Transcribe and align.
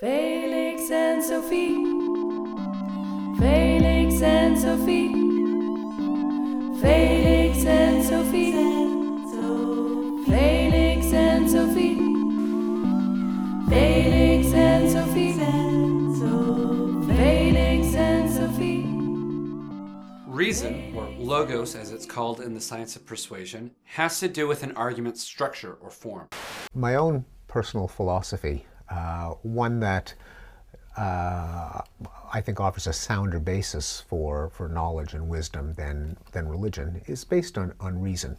Felix 0.00 0.90
en 0.90 1.22
Sophie. 1.22 1.84
Felix 3.38 4.22
en 4.22 4.56
Sophie. 4.56 5.12
Felix 6.80 7.66
en 7.66 8.02
Sophie. 8.02 8.52
Felix 10.24 11.12
en 11.12 11.48
Sophie. 11.50 11.96
Felix 13.68 14.54
en 14.54 14.90
Sophie. 14.90 15.34
Felix 17.06 17.94
en 17.94 18.28
Sophie. 18.30 18.86
Reason, 20.26 20.94
or 20.96 21.10
logos 21.18 21.74
as 21.74 21.92
it's 21.92 22.06
called 22.06 22.40
in 22.40 22.54
the 22.54 22.60
science 22.62 22.96
of 22.96 23.04
persuasion, 23.04 23.72
has 23.84 24.18
to 24.20 24.28
do 24.28 24.48
with 24.48 24.62
an 24.62 24.72
argument's 24.76 25.22
structure 25.22 25.76
or 25.82 25.90
form. 25.90 26.28
my 26.72 26.94
own 26.94 27.26
personal 27.48 27.86
philosophy, 27.86 28.64
one 29.42 29.80
that 29.80 30.14
uh, 30.96 31.80
I 32.32 32.40
think 32.40 32.60
offers 32.60 32.86
a 32.86 32.92
sounder 32.92 33.40
basis 33.40 34.02
for, 34.08 34.50
for 34.50 34.68
knowledge 34.68 35.14
and 35.14 35.28
wisdom 35.28 35.74
than, 35.74 36.16
than 36.32 36.48
religion, 36.48 37.00
is 37.06 37.24
based 37.24 37.56
on, 37.56 37.72
on 37.80 38.00
reason. 38.00 38.36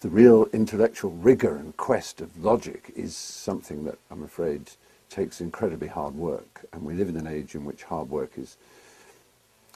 the 0.00 0.08
real 0.08 0.46
intellectual 0.52 1.10
rigor 1.10 1.56
and 1.56 1.76
quest 1.76 2.20
of 2.20 2.44
logic 2.44 2.92
is 2.94 3.16
something 3.16 3.84
that 3.84 3.98
I'm 4.10 4.22
afraid 4.22 4.70
takes 5.08 5.40
incredibly 5.40 5.88
hard 5.88 6.14
work. 6.14 6.64
And 6.72 6.82
we 6.82 6.94
live 6.94 7.08
in 7.08 7.16
an 7.16 7.26
age 7.26 7.54
in 7.54 7.64
which 7.64 7.84
hard 7.84 8.10
work 8.10 8.32
is, 8.36 8.56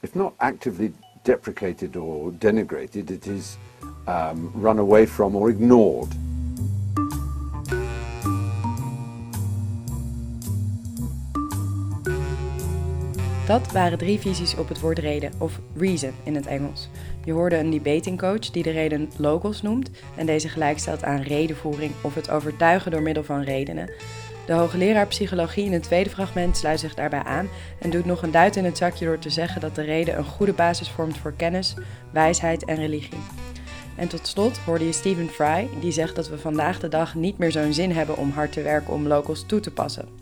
if 0.03 0.15
not 0.15 0.35
actively 0.41 0.93
deprecated 1.25 1.97
or 1.97 2.31
denigrated, 2.33 3.11
it 3.11 3.27
is 3.27 3.57
um, 4.07 4.51
run 4.55 4.79
away 4.79 5.07
from 5.07 5.37
or 5.37 5.51
ignored. 5.51 6.09
Dat 13.51 13.73
waren 13.73 13.99
drie 13.99 14.19
visies 14.19 14.57
op 14.57 14.69
het 14.69 14.81
woord 14.81 14.99
reden, 14.99 15.33
of 15.39 15.61
reason 15.77 16.13
in 16.23 16.35
het 16.35 16.47
Engels. 16.47 16.89
Je 17.25 17.33
hoorde 17.33 17.57
een 17.57 17.71
debatingcoach 17.71 18.51
die 18.51 18.63
de 18.63 18.71
reden 18.71 19.11
logos 19.17 19.63
noemt 19.63 19.91
en 20.17 20.27
deze 20.27 20.49
gelijkstelt 20.49 21.05
aan 21.05 21.21
redenvoering 21.21 21.93
of 22.01 22.15
het 22.15 22.31
overtuigen 22.31 22.91
door 22.91 23.03
middel 23.03 23.25
van 23.25 23.43
redenen. 23.43 23.91
De 24.47 24.53
hoogleraar 24.53 25.07
psychologie 25.07 25.65
in 25.65 25.73
het 25.73 25.83
tweede 25.83 26.11
fragment 26.11 26.57
sluit 26.57 26.81
zich 26.81 26.95
daarbij 26.95 27.23
aan 27.23 27.49
en 27.79 27.91
doet 27.91 28.05
nog 28.05 28.23
een 28.23 28.31
duit 28.31 28.57
in 28.57 28.65
het 28.65 28.77
zakje 28.77 29.05
door 29.05 29.19
te 29.19 29.31
zeggen 29.31 29.61
dat 29.61 29.75
de 29.75 29.83
reden 29.83 30.19
een 30.19 30.25
goede 30.25 30.53
basis 30.53 30.91
vormt 30.91 31.19
voor 31.19 31.33
kennis, 31.37 31.75
wijsheid 32.11 32.65
en 32.65 32.77
religie. 32.77 33.21
En 33.97 34.09
tot 34.09 34.27
slot 34.27 34.59
hoorde 34.59 34.87
je 34.87 34.93
Stephen 34.93 35.29
Fry, 35.29 35.69
die 35.81 35.93
zegt 35.93 36.17
dat 36.17 36.29
we 36.29 36.39
vandaag 36.39 36.79
de 36.81 36.89
dag 36.89 37.15
niet 37.15 37.39
meer 37.39 37.53
zo'n 37.53 37.73
zin 37.73 37.93
hebben 37.93 38.17
om 38.17 38.31
hard 38.31 38.53
te 38.53 38.63
werken 38.63 38.93
om 38.93 39.07
locals 39.07 39.45
toe 39.47 39.61
te 39.61 39.71
passen. 39.71 40.20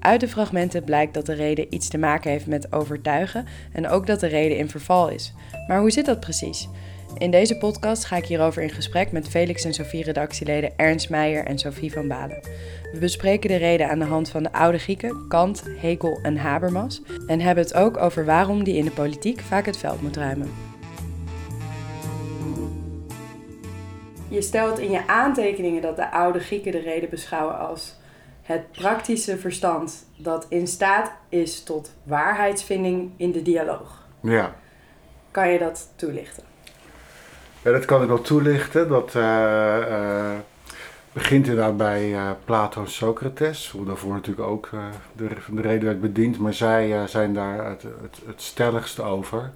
Uit 0.00 0.20
de 0.20 0.28
fragmenten 0.28 0.84
blijkt 0.84 1.14
dat 1.14 1.26
de 1.26 1.32
reden 1.32 1.74
iets 1.74 1.88
te 1.88 1.98
maken 1.98 2.30
heeft 2.30 2.46
met 2.46 2.72
overtuigen 2.72 3.46
en 3.72 3.88
ook 3.88 4.06
dat 4.06 4.20
de 4.20 4.26
reden 4.26 4.58
in 4.58 4.68
verval 4.68 5.08
is. 5.08 5.32
Maar 5.68 5.80
hoe 5.80 5.90
zit 5.90 6.06
dat 6.06 6.20
precies? 6.20 6.68
In 7.18 7.30
deze 7.30 7.58
podcast 7.58 8.04
ga 8.04 8.16
ik 8.16 8.24
hierover 8.24 8.62
in 8.62 8.70
gesprek 8.70 9.12
met 9.12 9.28
Felix 9.28 9.64
en 9.64 9.74
Sophie 9.74 10.04
redactieleden 10.04 10.72
Ernst 10.76 11.10
Meijer 11.10 11.44
en 11.44 11.58
Sophie 11.58 11.92
van 11.92 12.08
Balen. 12.08 12.40
We 12.92 12.98
bespreken 13.00 13.48
de 13.48 13.56
reden 13.56 13.90
aan 13.90 13.98
de 13.98 14.04
hand 14.04 14.30
van 14.30 14.42
de 14.42 14.52
oude 14.52 14.78
Grieken, 14.78 15.28
Kant, 15.28 15.64
Hegel 15.78 16.18
en 16.22 16.36
Habermas 16.36 17.02
en 17.26 17.40
hebben 17.40 17.64
het 17.64 17.74
ook 17.74 17.96
over 17.96 18.24
waarom 18.24 18.64
die 18.64 18.76
in 18.76 18.84
de 18.84 18.90
politiek 18.90 19.40
vaak 19.40 19.66
het 19.66 19.76
veld 19.76 20.02
moet 20.02 20.16
ruimen. 20.16 20.50
Je 24.28 24.42
stelt 24.42 24.78
in 24.78 24.90
je 24.90 25.06
aantekeningen 25.06 25.82
dat 25.82 25.96
de 25.96 26.10
oude 26.10 26.38
Grieken 26.38 26.72
de 26.72 26.80
reden 26.80 27.10
beschouwen 27.10 27.58
als 27.58 27.98
het 28.42 28.72
praktische 28.72 29.38
verstand 29.38 30.06
dat 30.16 30.46
in 30.48 30.66
staat 30.66 31.12
is 31.28 31.62
tot 31.62 31.92
waarheidsvinding 32.02 33.10
in 33.16 33.32
de 33.32 33.42
dialoog. 33.42 34.06
Ja. 34.20 34.54
Kan 35.30 35.48
je 35.48 35.58
dat 35.58 35.88
toelichten? 35.96 36.42
ja, 37.62 37.70
dat 37.70 37.84
kan 37.84 38.02
ik 38.02 38.08
wel 38.08 38.20
toelichten. 38.20 38.88
Dat 38.88 39.14
eh, 39.14 40.32
eh, 40.32 40.38
begint 41.12 41.46
inderdaad 41.46 41.76
bij 41.76 42.14
eh, 42.14 42.30
Plato 42.44 42.80
en 42.80 42.90
Socrates, 42.90 43.70
hoe 43.70 43.84
daarvoor 43.84 44.12
natuurlijk 44.12 44.48
ook 44.48 44.70
de, 45.12 45.28
de 45.50 45.60
reden 45.60 45.84
werd 45.84 46.00
bediend, 46.00 46.38
maar 46.38 46.54
zij 46.54 47.06
zijn 47.06 47.34
daar 47.34 47.66
het, 47.66 47.82
het, 47.82 48.20
het 48.26 48.42
stelligst 48.42 49.00
over. 49.00 49.50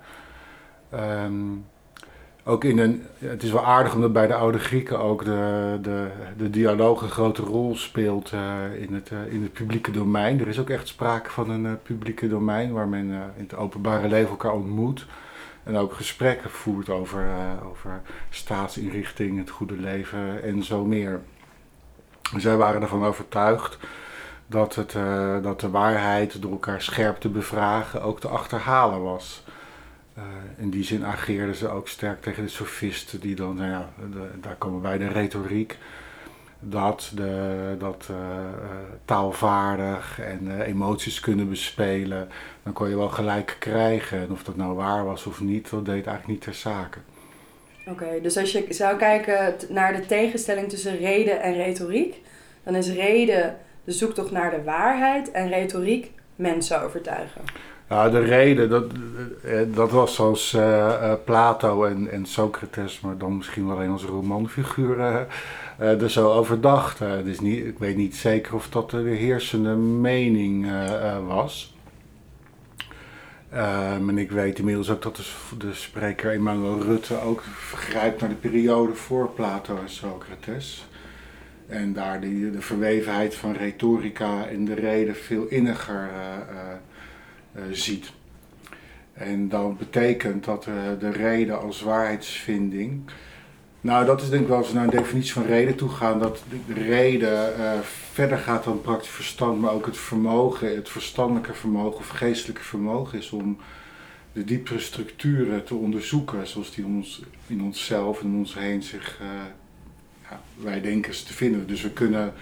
Ehm, 0.90 1.32
ook 2.44 2.64
in 2.64 2.78
een, 2.78 3.06
het 3.18 3.42
is 3.42 3.50
wel 3.50 3.64
aardig 3.64 3.94
omdat 3.94 4.12
bij 4.12 4.26
de 4.26 4.34
oude 4.34 4.58
Grieken 4.58 4.98
ook 4.98 5.24
de, 5.24 5.78
de, 5.82 6.08
de 6.36 6.50
dialoog 6.50 7.02
een 7.02 7.08
grote 7.08 7.42
rol 7.42 7.76
speelt 7.76 8.32
eh, 8.32 8.82
in, 8.82 8.94
het, 8.94 9.10
eh, 9.10 9.32
in 9.32 9.42
het 9.42 9.52
publieke 9.52 9.90
domein. 9.90 10.40
Er 10.40 10.48
is 10.48 10.58
ook 10.58 10.70
echt 10.70 10.88
sprake 10.88 11.30
van 11.30 11.50
een 11.50 11.66
eh, 11.66 11.72
publieke 11.82 12.28
domein 12.28 12.72
waar 12.72 12.88
men 12.88 13.10
in 13.36 13.42
het 13.42 13.54
openbare 13.54 14.08
leven 14.08 14.30
elkaar 14.30 14.52
ontmoet. 14.52 15.06
En 15.62 15.76
ook 15.76 15.92
gesprekken 15.92 16.50
voert 16.50 16.88
over, 16.88 17.26
over 17.70 18.00
staatsinrichting, 18.30 19.38
het 19.38 19.50
goede 19.50 19.76
leven 19.76 20.42
en 20.42 20.62
zo 20.62 20.84
meer. 20.84 21.20
Zij 22.36 22.56
waren 22.56 22.82
ervan 22.82 23.04
overtuigd 23.04 23.78
dat, 24.46 24.74
het, 24.74 24.96
dat 25.42 25.60
de 25.60 25.70
waarheid 25.70 26.42
door 26.42 26.50
elkaar 26.50 26.82
scherp 26.82 27.20
te 27.20 27.28
bevragen 27.28 28.02
ook 28.02 28.20
te 28.20 28.28
achterhalen 28.28 29.02
was. 29.02 29.44
Eh, 30.14 30.22
in 30.56 30.70
die 30.70 30.84
zin 30.84 31.04
ageerden 31.04 31.54
ze 31.54 31.68
ook 31.68 31.88
sterk 31.88 32.22
tegen 32.22 32.42
de 32.42 32.48
sofisten, 32.48 33.20
die 33.20 33.34
dan, 33.34 33.54
nou 33.54 33.70
ja, 33.70 33.88
daar 34.40 34.56
komen 34.56 34.82
wij 34.82 34.98
de 34.98 35.08
retoriek, 35.08 35.78
dat, 36.60 37.10
de, 37.14 37.74
dat 37.78 38.06
eh, 38.10 38.16
eh, 38.16 38.48
taalvaardig 39.04 40.20
en 40.20 40.60
emoties 40.60 41.20
kunnen 41.20 41.48
bespelen, 41.48 42.28
dan 42.62 42.72
kon 42.72 42.88
je 42.88 42.96
wel 42.96 43.08
gelijk 43.08 43.56
krijgen. 43.58 44.18
En 44.18 44.30
of 44.30 44.44
dat 44.44 44.56
nou 44.56 44.74
waar 44.74 45.04
was 45.04 45.26
of 45.26 45.40
niet, 45.40 45.70
dat 45.70 45.84
deed 45.84 46.06
eigenlijk 46.06 46.26
niet 46.26 46.40
ter 46.40 46.54
zake. 46.54 46.98
Oké, 47.86 48.20
dus 48.22 48.36
als 48.36 48.52
je 48.52 48.66
zou 48.68 48.96
kijken 48.96 49.54
naar 49.68 49.96
de 49.96 50.06
tegenstelling 50.06 50.68
tussen 50.68 50.96
reden 50.96 51.42
en 51.42 51.54
retoriek, 51.54 52.20
dan 52.62 52.74
is 52.74 52.92
reden 52.92 53.56
de 53.84 53.92
zoektocht 53.92 54.30
naar 54.30 54.50
de 54.50 54.62
waarheid 54.62 55.30
en 55.30 55.48
retoriek 55.48 56.10
mensen 56.36 56.82
overtuigen. 56.82 57.40
Ja, 57.88 58.08
de 58.10 58.18
reden, 58.18 58.68
dat, 58.68 58.84
eh, 59.42 59.60
dat 59.74 59.90
was 59.90 60.14
zoals 60.14 60.54
eh, 60.54 61.10
eh, 61.12 61.18
Plato 61.24 61.84
en, 61.84 62.10
en 62.10 62.26
Socrates, 62.26 63.00
maar 63.00 63.18
dan 63.18 63.36
misschien 63.36 63.66
wel 63.66 63.76
alleen 63.76 63.90
als 63.90 64.04
romanfiguren 64.04 65.26
eh, 65.78 66.02
er 66.02 66.10
zo 66.10 66.32
over 66.32 66.60
dachten. 66.60 67.24
Dus 67.24 67.40
niet, 67.40 67.66
ik 67.66 67.78
weet 67.78 67.96
niet 67.96 68.16
zeker 68.16 68.54
of 68.54 68.68
dat 68.68 68.90
de 68.90 68.96
heersende 68.96 69.74
mening 69.76 70.66
eh, 70.66 71.10
eh, 71.14 71.26
was. 71.26 71.74
Ehm, 73.50 74.08
en 74.08 74.18
ik 74.18 74.30
weet 74.30 74.58
inmiddels 74.58 74.90
ook 74.90 75.02
dat 75.02 75.16
de, 75.16 75.22
de 75.58 75.74
spreker 75.74 76.32
Emmanuel 76.32 76.80
Rutte 76.80 77.20
ook 77.20 77.42
vergrijpt 77.42 78.20
naar 78.20 78.28
de 78.30 78.34
periode 78.34 78.94
voor 78.94 79.30
Plato 79.30 79.76
en 79.76 79.88
Socrates. 79.88 80.86
En 81.66 81.92
daar 81.92 82.20
die, 82.20 82.50
de 82.50 82.60
verwevenheid 82.60 83.34
van 83.34 83.52
retorica 83.52 84.46
en 84.46 84.64
de 84.64 84.74
reden 84.74 85.16
veel 85.16 85.46
inniger 85.46 86.08
eh, 86.14 86.34
eh, 86.34 86.70
eh, 86.70 86.76
ziet. 87.70 88.12
En 89.14 89.48
dat 89.48 89.78
betekent 89.78 90.44
dat 90.44 90.66
eh, 90.66 90.74
de 90.98 91.10
reden 91.10 91.60
als 91.60 91.82
waarheidsvinding. 91.82 93.02
Nou, 93.80 94.06
dat 94.06 94.22
is 94.22 94.28
denk 94.28 94.42
ik 94.42 94.48
wel 94.48 94.56
als 94.56 94.68
we 94.68 94.74
naar 94.74 94.84
een 94.84 94.90
definitie 94.90 95.32
van 95.32 95.46
reden 95.46 95.74
toe 95.74 95.88
gaan, 95.88 96.18
dat 96.18 96.42
de 96.66 96.82
reden 96.82 97.56
eh, 97.56 97.78
verder 98.12 98.38
gaat 98.38 98.64
dan 98.64 98.80
praktisch 98.80 99.08
verstand, 99.08 99.60
maar 99.60 99.72
ook 99.72 99.86
het 99.86 99.96
vermogen, 99.96 100.76
het 100.76 100.88
verstandelijke 100.88 101.54
vermogen 101.54 101.98
of 101.98 102.08
geestelijke 102.08 102.62
vermogen 102.62 103.18
is 103.18 103.30
om 103.30 103.58
de 104.32 104.44
diepere 104.44 104.78
structuren 104.78 105.64
te 105.64 105.74
onderzoeken, 105.74 106.46
zoals 106.46 106.74
die 106.74 106.84
ons, 106.84 107.22
in 107.46 107.62
onszelf 107.62 108.20
en 108.20 108.34
ons 108.34 108.54
heen 108.54 108.82
zich, 108.82 109.18
eh, 109.20 109.26
ja, 110.30 110.40
wij 110.56 110.80
denken 110.80 111.14
ze 111.14 111.24
te 111.24 111.32
vinden. 111.32 111.66
Dus 111.66 111.82
we 111.82 111.90
kunnen 111.90 112.32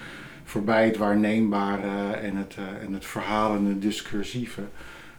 voorbij 0.45 0.85
het 0.85 0.97
waarneembare 0.97 2.13
en 2.13 2.37
het, 2.37 2.55
eh, 2.59 2.87
en 2.87 2.93
het 2.93 3.07
verhalende, 3.07 3.79
discursieve, 3.79 4.63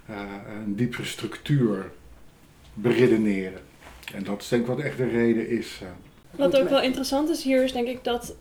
eh, 0.05 0.15
een 0.65 0.75
diepere 0.75 1.05
structuur 1.05 1.91
beredeneren. 2.73 3.61
En 4.13 4.23
dat 4.23 4.41
is 4.41 4.47
denk 4.47 4.61
ik 4.61 4.67
wat 4.67 4.79
echt 4.79 4.97
de 4.97 5.07
reden 5.07 5.49
is. 5.49 5.79
eh. 5.81 5.87
Wat 6.31 6.57
ook 6.57 6.69
wel 6.69 6.81
interessant 6.81 7.29
is 7.29 7.43
hier, 7.43 7.63
is 7.63 7.71
denk 7.71 7.87
ik 7.87 8.03
dat 8.03 8.35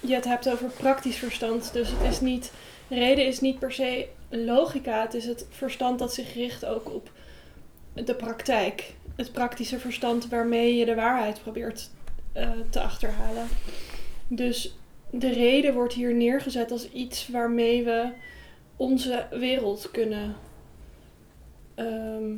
je 0.00 0.14
het 0.14 0.24
hebt 0.24 0.50
over 0.50 0.68
praktisch 0.68 1.16
verstand. 1.16 1.72
Dus 1.72 1.90
het 1.90 2.12
is 2.12 2.20
niet, 2.20 2.52
reden 2.88 3.26
is 3.26 3.40
niet 3.40 3.58
per 3.58 3.72
se 3.72 4.08
logica. 4.28 5.02
Het 5.02 5.14
is 5.14 5.24
het 5.24 5.46
verstand 5.50 5.98
dat 5.98 6.14
zich 6.14 6.34
richt 6.34 6.64
ook 6.64 6.94
op 6.94 7.10
de 7.94 8.14
praktijk. 8.14 8.94
Het 9.16 9.32
praktische 9.32 9.78
verstand 9.78 10.28
waarmee 10.28 10.76
je 10.76 10.84
de 10.84 10.94
waarheid 10.94 11.42
probeert 11.42 11.90
eh, 12.32 12.50
te 12.70 12.80
achterhalen. 12.80 13.48
Dus 14.28 14.76
de 15.10 15.32
reden 15.32 15.74
wordt 15.74 15.94
hier 15.94 16.14
neergezet 16.14 16.70
als 16.70 16.90
iets 16.90 17.28
waarmee 17.28 17.84
we 17.84 18.08
onze 18.76 19.26
wereld 19.30 19.90
kunnen 19.90 20.34
ehm, 21.78 22.36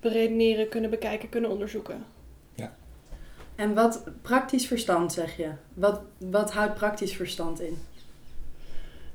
beredeneren, 0.00 0.68
kunnen 0.68 0.90
bekijken, 0.90 1.28
kunnen 1.28 1.50
onderzoeken. 1.50 2.04
En 3.54 3.74
wat 3.74 4.04
praktisch 4.22 4.66
verstand 4.66 5.12
zeg 5.12 5.36
je? 5.36 5.50
Wat, 5.74 6.00
wat 6.18 6.52
houdt 6.52 6.74
praktisch 6.74 7.16
verstand 7.16 7.60
in? 7.60 7.78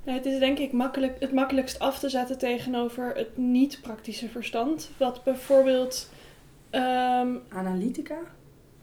Nou, 0.03 0.17
het 0.17 0.25
is 0.27 0.39
denk 0.39 0.57
ik 0.57 0.71
makkelijk, 0.71 1.19
het 1.19 1.31
makkelijkst 1.31 1.79
af 1.79 1.99
te 1.99 2.09
zetten 2.09 2.37
tegenover 2.37 3.15
het 3.15 3.37
niet-praktische 3.37 4.27
verstand. 4.27 4.89
Wat 4.97 5.23
bijvoorbeeld, 5.23 6.09
ehm, 6.69 7.35
Analytica? 7.49 8.17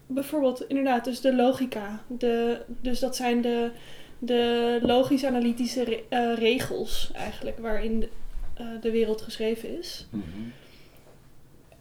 bijvoorbeeld 0.07 0.67
inderdaad, 0.67 1.03
dus 1.05 1.21
de 1.21 1.35
logica. 1.35 2.03
De, 2.07 2.61
dus 2.67 2.99
dat 2.99 3.15
zijn 3.15 3.41
de, 3.41 3.71
de 4.19 4.79
logisch-analytische 4.81 5.83
re- 5.83 6.03
eh, 6.09 6.37
regels 6.37 7.11
eigenlijk 7.13 7.59
waarin 7.59 7.99
de, 7.99 8.09
eh, 8.53 8.65
de 8.81 8.91
wereld 8.91 9.21
geschreven 9.21 9.77
is. 9.79 10.07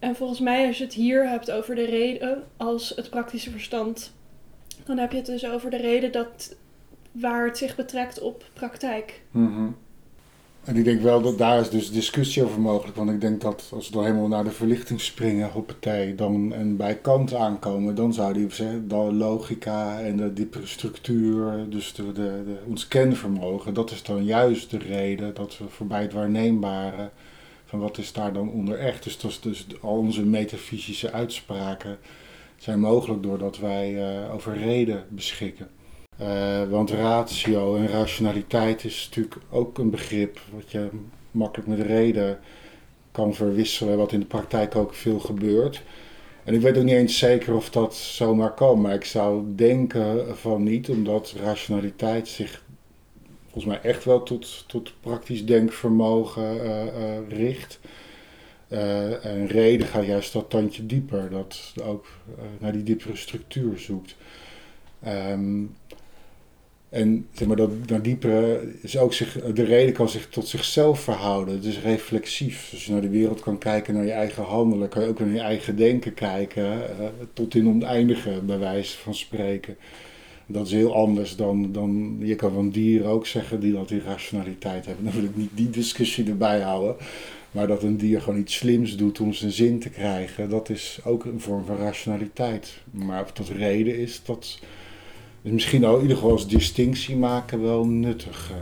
En 0.05 0.17
volgens 0.17 0.41
mij, 0.41 0.67
als 0.67 0.79
je 0.79 0.85
het 0.85 0.93
hier 0.93 1.29
hebt 1.29 1.51
over 1.51 1.75
de 1.75 1.85
reden 1.85 2.43
als 2.57 2.93
het 2.97 3.11
praktische 3.11 3.51
verstand, 3.51 4.13
dan 4.85 4.99
heb 4.99 5.11
je 5.11 5.17
het 5.17 5.27
dus 5.27 5.47
over 5.47 5.71
de 5.71 5.77
reden 5.77 6.13
dat 6.13 6.55
waar 7.13 7.47
het 7.47 7.59
zich 7.59 7.77
betrekt 7.77 8.21
op 8.21 8.45
praktijk. 8.53 9.23
Mhm. 9.31 9.69
En 10.65 10.77
ik 10.77 10.85
denk 10.85 11.01
wel 11.01 11.23
dat 11.23 11.39
daar 11.39 11.61
is 11.61 11.71
dus 11.71 11.93
discussie 11.93 12.45
over 12.45 12.61
mogelijk. 12.61 12.97
Want 12.97 13.11
ik 13.11 13.21
denk 13.21 13.41
dat 13.41 13.71
als 13.73 13.89
we 13.89 13.95
dan 13.95 14.05
helemaal 14.05 14.29
naar 14.29 14.45
de 14.45 14.51
verlichting 14.51 15.01
springen, 15.01 15.51
hoppatee, 15.51 16.15
dan 16.15 16.53
en 16.53 16.77
bij 16.77 16.95
Kant 16.95 17.35
aankomen, 17.35 17.95
dan 17.95 18.13
zou 18.13 18.33
die 18.33 18.51
zeggen, 18.51 18.89
de 18.89 18.97
logica 18.97 20.01
en 20.01 20.17
de 20.17 20.33
diepere 20.33 20.67
structuur, 20.67 21.67
dus 21.69 21.95
de, 21.95 22.13
de, 22.13 22.13
de, 22.47 22.57
ons 22.69 22.89
kenvermogen, 22.89 23.75
dat 23.75 23.91
is 23.91 24.03
dan 24.03 24.25
juist 24.25 24.71
de 24.71 24.79
reden 24.79 25.35
dat 25.35 25.59
we 25.59 25.65
voorbij 25.69 26.03
het 26.03 26.13
waarneembare, 26.13 27.11
van 27.65 27.79
wat 27.79 27.99
is 27.99 28.13
daar 28.13 28.33
dan 28.33 28.51
onder 28.51 28.79
echt. 28.79 29.21
Dus, 29.21 29.41
dus 29.41 29.67
al 29.81 29.97
onze 29.97 30.23
metafysische 30.23 31.13
uitspraken 31.13 31.99
zijn 32.57 32.81
mogelijk 32.81 33.23
doordat 33.23 33.59
wij 33.59 33.97
eh, 33.97 34.35
over 34.35 34.57
reden 34.57 35.05
beschikken. 35.09 35.69
Uh, 36.21 36.63
want 36.69 36.91
ratio 36.91 37.77
en 37.77 37.89
rationaliteit 37.89 38.85
is 38.85 39.07
natuurlijk 39.09 39.37
ook 39.51 39.79
een 39.79 39.91
begrip 39.91 40.41
wat 40.55 40.71
je 40.71 40.89
makkelijk 41.31 41.69
met 41.69 41.81
reden 41.81 42.39
kan 43.11 43.35
verwisselen, 43.35 43.97
wat 43.97 44.13
in 44.13 44.21
de 44.21 44.27
praktijk 44.27 44.77
ook 44.77 44.95
veel 44.95 45.19
gebeurt. 45.19 45.83
En 46.45 46.55
ik 46.55 46.61
weet 46.61 46.77
ook 46.77 46.85
niet 46.85 46.95
eens 46.95 47.19
zeker 47.19 47.55
of 47.55 47.71
dat 47.71 47.95
zomaar 47.95 48.55
kan, 48.55 48.81
maar 48.81 48.95
ik 48.95 49.05
zou 49.05 49.45
denken 49.55 50.37
van 50.37 50.63
niet, 50.63 50.89
omdat 50.89 51.35
rationaliteit 51.43 52.29
zich 52.29 52.64
volgens 53.55 53.65
mij 53.65 53.91
echt 53.91 54.05
wel 54.05 54.23
tot, 54.23 54.65
tot 54.67 54.93
praktisch 55.01 55.47
denkvermogen 55.47 56.57
uh, 56.57 56.85
uh, 56.85 57.29
richt. 57.29 57.81
en 59.23 59.47
reden 59.47 59.87
gaat 59.87 60.07
juist 60.07 60.33
dat 60.33 60.51
tandje 60.51 60.87
dieper, 60.87 61.31
dat 61.31 61.75
ook 61.83 62.07
naar 62.59 62.73
die 62.73 62.83
diepere 62.83 63.17
structuur 63.17 63.79
zoekt. 63.79 64.17
Um, 65.07 65.77
en 66.89 67.29
zeg 67.33 67.49
maar, 67.49 67.57
dat, 67.57 67.89
dat 67.89 68.05
diepere 68.05 68.73
is 68.81 68.99
ook 68.99 69.13
zich, 69.13 69.33
de 69.55 69.65
reden 69.65 69.95
kan 69.95 70.09
zich 70.09 70.29
tot 70.29 70.49
zichzelf 70.49 71.01
verhouden. 71.01 71.55
Het 71.55 71.65
is 71.65 71.81
reflexief. 71.81 72.69
Als 72.73 72.85
je 72.85 72.93
naar 72.93 73.01
de 73.01 73.09
wereld 73.09 73.41
kan 73.41 73.59
kijken, 73.59 73.95
naar 73.95 74.05
je 74.05 74.11
eigen 74.11 74.43
handelen, 74.43 74.89
kan 74.89 75.03
je 75.03 75.09
ook 75.09 75.19
naar 75.19 75.29
je 75.29 75.41
eigen 75.41 75.77
denken 75.77 76.15
kijken. 76.15 76.83
Tot 77.33 77.55
in 77.55 77.69
oneindige, 77.69 78.41
bij 78.43 78.59
wijze 78.59 78.99
van 78.99 79.15
spreken. 79.15 79.77
Dat 80.47 80.67
is 80.67 80.73
heel 80.73 80.95
anders 80.95 81.37
dan, 81.37 81.73
dan 81.73 82.17
je 82.19 82.35
kan 82.35 82.53
van 82.53 82.71
dieren 82.71 83.09
ook 83.09 83.27
zeggen 83.27 83.61
die 83.61 83.73
dat 83.73 83.91
irrationaliteit 83.91 84.87
hebben. 84.87 85.05
Dan 85.05 85.15
wil 85.15 85.25
ik 85.25 85.37
niet 85.37 85.51
die 85.55 85.71
discussie 85.71 86.29
erbij 86.29 86.61
houden. 86.61 86.97
Maar 87.51 87.67
dat 87.67 87.83
een 87.83 87.97
dier 87.97 88.21
gewoon 88.21 88.39
iets 88.39 88.55
slims 88.55 88.97
doet 88.97 89.21
om 89.21 89.33
zijn 89.33 89.51
zin 89.51 89.79
te 89.79 89.91
krijgen, 89.91 90.51
dat 90.51 90.69
is 90.69 91.01
ook 91.05 91.25
een 91.25 91.41
vorm 91.41 91.65
van 91.65 91.77
rationaliteit. 91.77 92.83
Maar 92.91 93.23
of 93.23 93.33
dat 93.33 93.49
reden 93.49 93.99
is, 93.99 94.21
dat 94.25 94.59
is 95.43 95.51
misschien 95.51 95.87
ook 95.87 95.97
in 95.97 96.03
ieder 96.03 96.17
geval 96.17 96.33
als 96.33 96.49
distinctie 96.49 97.17
maken 97.17 97.63
wel 97.63 97.87
nuttig. 97.87 98.53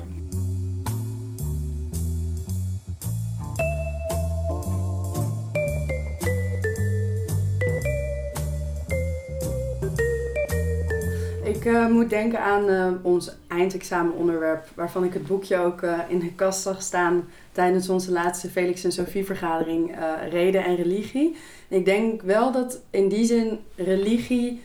Ik 11.62 11.69
uh, 11.69 11.88
moet 11.88 12.11
denken 12.11 12.41
aan 12.41 12.69
uh, 12.69 12.88
ons 13.03 13.31
eindexamenonderwerp, 13.49 14.69
waarvan 14.75 15.05
ik 15.05 15.12
het 15.12 15.26
boekje 15.26 15.59
ook 15.59 15.82
uh, 15.82 15.99
in 16.09 16.19
de 16.19 16.32
kast 16.32 16.62
zag 16.62 16.82
staan 16.82 17.29
tijdens 17.53 17.88
onze 17.88 18.12
laatste 18.12 18.49
Felix 18.49 18.85
en 18.85 18.93
Sophie 18.93 19.25
vergadering, 19.25 19.97
Reden 20.31 20.64
en 20.64 20.76
Religie. 20.76 21.37
Ik 21.69 21.85
denk 21.85 22.23
wel 22.23 22.53
dat 22.53 22.81
in 22.91 23.09
die 23.09 23.25
zin 23.25 23.59
religie 23.76 24.62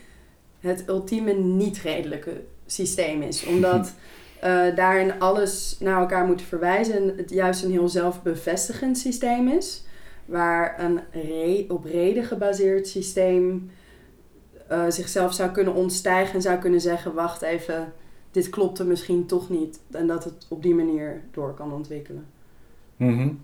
het 0.59 0.83
ultieme 0.87 1.33
niet-redelijke 1.33 2.41
systeem 2.65 3.21
is. 3.21 3.45
Omdat 3.45 3.93
daarin 4.75 5.19
alles 5.19 5.77
naar 5.79 5.99
elkaar 5.99 6.25
moet 6.25 6.41
verwijzen. 6.41 7.13
Het 7.17 7.29
juist 7.29 7.63
een 7.63 7.71
heel 7.71 7.89
zelfbevestigend 7.89 8.97
systeem 8.97 9.47
is. 9.47 9.83
Waar 10.25 10.75
een 10.79 10.99
re 11.11 11.65
op 11.67 11.85
reden 11.85 12.23
gebaseerd 12.23 12.87
systeem 12.87 13.69
uh, 14.71 14.83
zichzelf 14.89 15.33
zou 15.33 15.51
kunnen 15.51 15.73
ontstijgen 15.73 16.35
en 16.35 16.41
zou 16.41 16.57
kunnen 16.57 16.81
zeggen: 16.81 17.13
wacht 17.13 17.41
even, 17.41 17.93
dit 18.31 18.49
klopte 18.49 18.85
misschien 18.85 19.25
toch 19.25 19.49
niet. 19.49 19.79
En 19.91 20.07
dat 20.07 20.23
het 20.23 20.45
op 20.49 20.63
die 20.63 20.75
manier 20.75 21.21
door 21.31 21.53
kan 21.53 21.73
ontwikkelen. 21.73 22.25
-hmm. 22.97 23.39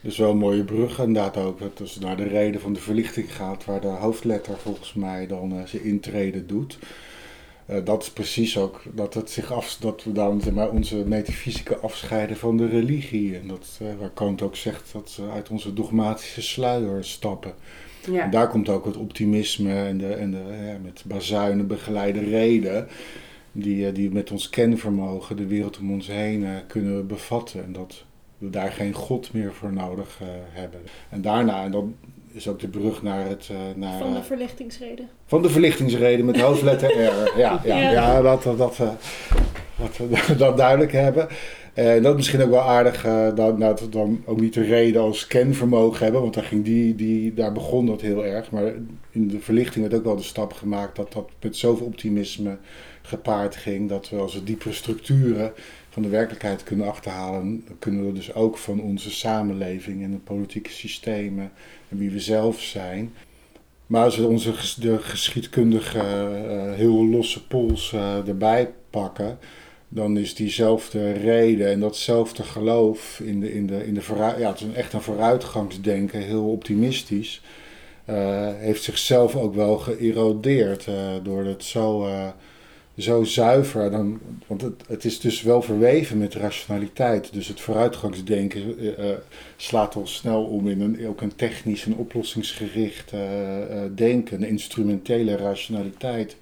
Dus 0.00 0.18
wel 0.18 0.30
een 0.30 0.36
mooie 0.36 0.64
brug 0.64 0.98
inderdaad 0.98 1.36
ook. 1.36 1.58
Dat 1.58 1.80
als 1.80 1.98
naar 1.98 2.16
de 2.16 2.28
reden 2.28 2.60
van 2.60 2.72
de 2.72 2.80
verlichting 2.80 3.34
gaat, 3.34 3.64
waar 3.64 3.80
de 3.80 3.86
hoofdletter 3.86 4.58
volgens 4.58 4.94
mij 4.94 5.26
dan 5.26 5.52
uh, 5.52 5.64
zijn 5.64 5.84
intrede 5.84 6.46
doet. 6.46 6.78
Uh, 7.70 7.84
dat 7.84 8.02
is 8.02 8.10
precies 8.10 8.58
ook 8.58 8.82
dat, 8.92 9.14
het 9.14 9.30
zich 9.30 9.52
af, 9.52 9.76
dat 9.80 10.04
we 10.04 10.12
dan 10.12 10.40
zeg 10.40 10.52
maar, 10.52 10.70
onze 10.70 10.96
metafysica 10.96 11.74
afscheiden 11.74 12.36
van 12.36 12.56
de 12.56 12.68
religie. 12.68 13.38
En 13.38 13.48
dat, 13.48 13.80
waar 13.98 14.10
Kant 14.10 14.42
ook 14.42 14.56
zegt 14.56 14.92
dat 14.92 15.10
ze 15.10 15.30
uit 15.30 15.48
onze 15.48 15.72
dogmatische 15.72 16.42
sluier 16.42 17.04
stappen. 17.04 17.54
Ja. 18.06 18.22
En 18.22 18.30
daar 18.30 18.48
komt 18.48 18.68
ook 18.68 18.84
het 18.84 18.96
optimisme 18.96 19.74
en 19.74 19.98
de, 19.98 20.14
en 20.14 20.30
de 20.30 20.42
ja, 20.66 20.78
met 20.82 21.02
bazuinen 21.06 21.66
begeleide 21.66 22.20
reden. 22.20 22.88
Die, 23.52 23.92
die 23.92 24.10
met 24.10 24.30
ons 24.30 24.50
kenvermogen 24.50 25.36
de 25.36 25.46
wereld 25.46 25.78
om 25.78 25.92
ons 25.92 26.06
heen 26.06 26.46
kunnen 26.66 27.06
bevatten. 27.06 27.64
En 27.64 27.72
dat 27.72 28.04
we 28.40 28.50
daar 28.50 28.72
geen 28.72 28.92
God 28.92 29.32
meer 29.32 29.52
voor 29.52 29.72
nodig 29.72 30.18
uh, 30.22 30.28
hebben. 30.50 30.80
En 31.08 31.22
daarna, 31.22 31.64
en 31.64 31.70
dan 31.70 31.94
is 32.32 32.48
ook 32.48 32.60
de 32.60 32.68
brug 32.68 33.02
naar 33.02 33.28
het... 33.28 33.48
Uh, 33.52 33.58
naar, 33.74 33.98
van 33.98 34.14
de 34.14 34.22
verlichtingsreden. 34.22 35.08
Van 35.26 35.42
de 35.42 35.50
verlichtingsreden 35.50 36.26
met 36.26 36.40
hoofdletter 36.40 36.90
R. 36.90 37.38
Ja, 37.38 37.60
ja, 37.64 37.78
ja. 37.78 37.90
ja 37.90 38.22
dat, 38.22 38.42
dat, 38.42 38.58
dat, 38.58 38.78
uh, 38.80 38.90
dat 39.78 39.96
we 39.96 40.36
dat 40.44 40.56
duidelijk 40.56 40.92
hebben. 40.92 41.28
En 41.74 42.02
dat 42.02 42.10
is 42.10 42.16
misschien 42.16 42.42
ook 42.42 42.50
wel 42.50 42.60
aardig 42.60 43.02
dat, 43.34 43.60
dat 43.60 43.80
we 43.80 43.88
dan 43.88 44.22
ook 44.24 44.40
niet 44.40 44.54
de 44.54 44.62
reden 44.62 45.02
als 45.02 45.26
kenvermogen 45.26 46.02
hebben, 46.04 46.20
want 46.20 46.34
daar, 46.34 46.44
ging 46.44 46.64
die, 46.64 46.94
die, 46.94 47.34
daar 47.34 47.52
begon 47.52 47.86
dat 47.86 48.00
heel 48.00 48.24
erg. 48.24 48.50
Maar 48.50 48.72
in 49.10 49.28
de 49.28 49.40
verlichting 49.40 49.88
werd 49.88 50.00
ook 50.00 50.04
wel 50.04 50.16
de 50.16 50.22
stap 50.22 50.52
gemaakt 50.52 50.96
dat 50.96 51.12
dat 51.12 51.30
met 51.40 51.56
zoveel 51.56 51.86
optimisme 51.86 52.58
gepaard 53.02 53.56
ging, 53.56 53.88
dat 53.88 54.08
we 54.08 54.16
als 54.16 54.34
we 54.34 54.44
diepere 54.44 54.72
structuren 54.72 55.52
van 55.88 56.02
de 56.02 56.08
werkelijkheid 56.08 56.62
kunnen 56.62 56.86
achterhalen, 56.86 57.62
dan 57.66 57.78
kunnen 57.78 58.06
we 58.06 58.12
dus 58.12 58.34
ook 58.34 58.58
van 58.58 58.80
onze 58.80 59.10
samenleving 59.10 60.02
en 60.02 60.10
de 60.10 60.16
politieke 60.16 60.70
systemen 60.70 61.50
en 61.88 61.98
wie 61.98 62.10
we 62.10 62.20
zelf 62.20 62.60
zijn. 62.60 63.12
Maar 63.86 64.04
als 64.04 64.16
we 64.16 64.26
onze 64.26 64.80
de 64.80 64.98
geschiedkundige 64.98 65.98
uh, 65.98 66.72
heel 66.74 67.06
losse 67.06 67.46
pols 67.46 67.94
erbij 68.26 68.70
pakken, 68.90 69.38
dan 69.92 70.16
is 70.16 70.34
diezelfde 70.34 71.12
reden 71.12 71.70
en 71.70 71.80
datzelfde 71.80 72.42
geloof 72.42 73.20
in 73.24 73.40
de, 73.40 73.54
in 73.54 73.66
de, 73.66 73.86
in 73.86 73.94
de 73.94 74.02
ja, 74.38 74.50
het 74.50 74.60
is 74.60 74.66
echt 74.74 74.92
een 74.92 75.00
vooruitgangsdenken, 75.00 76.20
heel 76.20 76.50
optimistisch, 76.50 77.42
uh, 78.10 78.48
heeft 78.56 78.82
zichzelf 78.82 79.36
ook 79.36 79.54
wel 79.54 79.78
geërodeerd 79.78 80.86
door 81.22 81.44
het 81.44 81.64
zo 81.64 82.08
zo 82.96 83.24
zuiver. 83.24 83.90
Dan, 83.90 84.20
want 84.46 84.62
het, 84.62 84.82
het 84.86 85.04
is 85.04 85.20
dus 85.20 85.42
wel 85.42 85.62
verweven 85.62 86.18
met 86.18 86.34
rationaliteit. 86.34 87.32
Dus 87.32 87.48
het 87.48 87.60
vooruitgangsdenken 87.60 88.76
slaat 89.56 89.94
al 89.94 90.06
snel 90.06 90.44
om 90.44 90.68
in 90.68 90.80
een, 90.80 91.08
ook 91.08 91.20
een 91.20 91.36
technisch 91.36 91.84
en 91.84 91.94
oplossingsgericht 91.94 93.12
denken, 93.94 94.42
een 94.42 94.48
instrumentele 94.48 95.36
rationaliteit. 95.36 96.36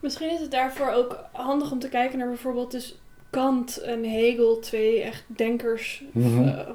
Misschien 0.00 0.30
is 0.30 0.40
het 0.40 0.50
daarvoor 0.50 0.90
ook 0.90 1.24
handig 1.32 1.72
om 1.72 1.78
te 1.78 1.88
kijken 1.88 2.18
naar 2.18 2.28
bijvoorbeeld 2.28 2.70
dus 2.70 2.98
Kant 3.30 3.76
en 3.76 4.04
Hegel, 4.04 4.58
twee 4.58 5.02
echt 5.02 5.24
denkers, 5.26 6.02
mm-hmm. 6.12 6.48
uh, 6.48 6.68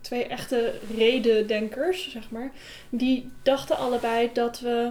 twee 0.00 0.24
echte 0.24 0.72
redendenkers, 0.96 2.10
zeg 2.10 2.30
maar. 2.30 2.52
Die 2.90 3.30
dachten 3.42 3.76
allebei 3.76 4.30
dat 4.32 4.60
we 4.60 4.90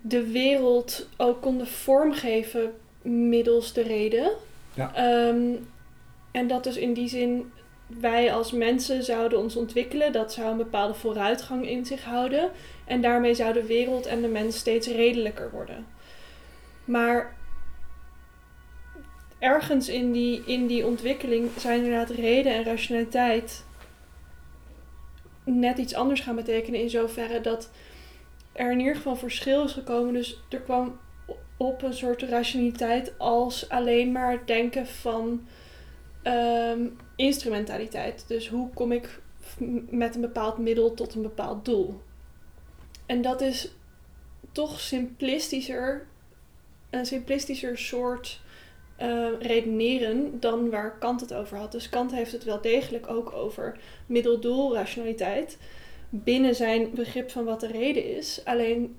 de 0.00 0.30
wereld 0.30 1.08
ook 1.16 1.40
konden 1.40 1.66
vormgeven 1.66 2.72
middels 3.02 3.72
de 3.72 3.82
reden. 3.82 4.30
Ja. 4.74 5.28
Um, 5.28 5.68
en 6.30 6.46
dat 6.46 6.64
dus 6.64 6.76
in 6.76 6.92
die 6.92 7.08
zin 7.08 7.52
wij 7.86 8.32
als 8.32 8.52
mensen 8.52 9.04
zouden 9.04 9.38
ons 9.38 9.56
ontwikkelen. 9.56 10.12
Dat 10.12 10.32
zou 10.32 10.50
een 10.50 10.56
bepaalde 10.56 10.94
vooruitgang 10.94 11.68
in 11.68 11.84
zich 11.84 12.04
houden. 12.04 12.50
En 12.84 13.00
daarmee 13.00 13.34
zou 13.34 13.52
de 13.52 13.66
wereld 13.66 14.06
en 14.06 14.22
de 14.22 14.28
mens 14.28 14.56
steeds 14.56 14.86
redelijker 14.86 15.50
worden. 15.50 15.86
Maar 16.84 17.36
ergens 19.38 19.88
in 19.88 20.12
die, 20.12 20.42
in 20.46 20.66
die 20.66 20.86
ontwikkeling 20.86 21.50
zijn 21.58 21.84
inderdaad 21.84 22.10
reden 22.10 22.54
en 22.54 22.64
rationaliteit 22.64 23.64
net 25.44 25.78
iets 25.78 25.94
anders 25.94 26.20
gaan 26.20 26.36
betekenen 26.36 26.80
in 26.80 26.90
zoverre 26.90 27.40
dat 27.40 27.70
er 28.52 28.72
in 28.72 28.78
ieder 28.78 28.96
geval 28.96 29.16
verschil 29.16 29.64
is 29.64 29.72
gekomen. 29.72 30.14
Dus 30.14 30.40
er 30.48 30.60
kwam 30.60 30.98
op 31.56 31.82
een 31.82 31.94
soort 31.94 32.22
rationaliteit 32.22 33.18
als 33.18 33.68
alleen 33.68 34.12
maar 34.12 34.30
het 34.30 34.46
denken 34.46 34.86
van 34.86 35.46
ehm, 36.22 36.86
instrumentaliteit. 37.16 38.24
Dus 38.28 38.48
hoe 38.48 38.70
kom 38.70 38.92
ik 38.92 39.20
met 39.90 40.14
een 40.14 40.20
bepaald 40.20 40.58
middel 40.58 40.94
tot 40.94 41.14
een 41.14 41.22
bepaald 41.22 41.64
doel? 41.64 42.00
En 43.06 43.22
dat 43.22 43.40
is 43.40 43.70
toch 44.52 44.80
simplistischer, 44.80 46.06
een 46.98 47.06
simplistischer 47.06 47.78
soort 47.78 48.40
eh, 48.96 49.26
redeneren 49.40 50.40
dan 50.40 50.70
waar 50.70 50.98
Kant 50.98 51.20
het 51.20 51.34
over 51.34 51.56
had. 51.58 51.72
Dus 51.72 51.88
Kant 51.88 52.12
heeft 52.12 52.32
het 52.32 52.44
wel 52.44 52.60
degelijk 52.60 53.08
ook 53.10 53.32
over 53.32 53.78
middel-doel 54.06 54.74
rationaliteit 54.74 55.58
binnen 56.10 56.54
zijn 56.54 56.90
begrip 56.94 57.30
van 57.30 57.44
wat 57.44 57.60
de 57.60 57.66
reden 57.66 58.16
is. 58.16 58.40
Alleen 58.44 58.96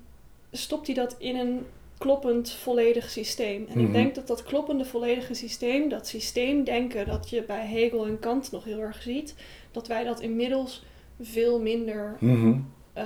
stopt 0.52 0.86
hij 0.86 0.94
dat 0.96 1.16
in 1.18 1.36
een 1.36 1.66
kloppend 1.98 2.50
volledig 2.50 3.10
systeem. 3.10 3.66
En 3.68 3.78
ik 3.78 3.84
Mhm. 3.84 3.92
denk 3.92 4.14
dat 4.14 4.26
dat 4.26 4.42
kloppende 4.42 4.84
volledige 4.84 5.34
systeem, 5.34 5.88
dat 5.88 6.06
systeemdenken 6.06 7.06
dat 7.06 7.30
je 7.30 7.42
bij 7.42 7.66
Hegel 7.66 8.06
en 8.06 8.18
Kant 8.18 8.52
nog 8.52 8.64
heel 8.64 8.80
erg 8.80 9.02
ziet, 9.02 9.34
dat 9.70 9.86
wij 9.88 10.04
dat 10.04 10.20
inmiddels 10.20 10.84
veel 11.20 11.60
minder 11.60 12.16
Mhm. 12.20 12.58
eh, 12.92 13.04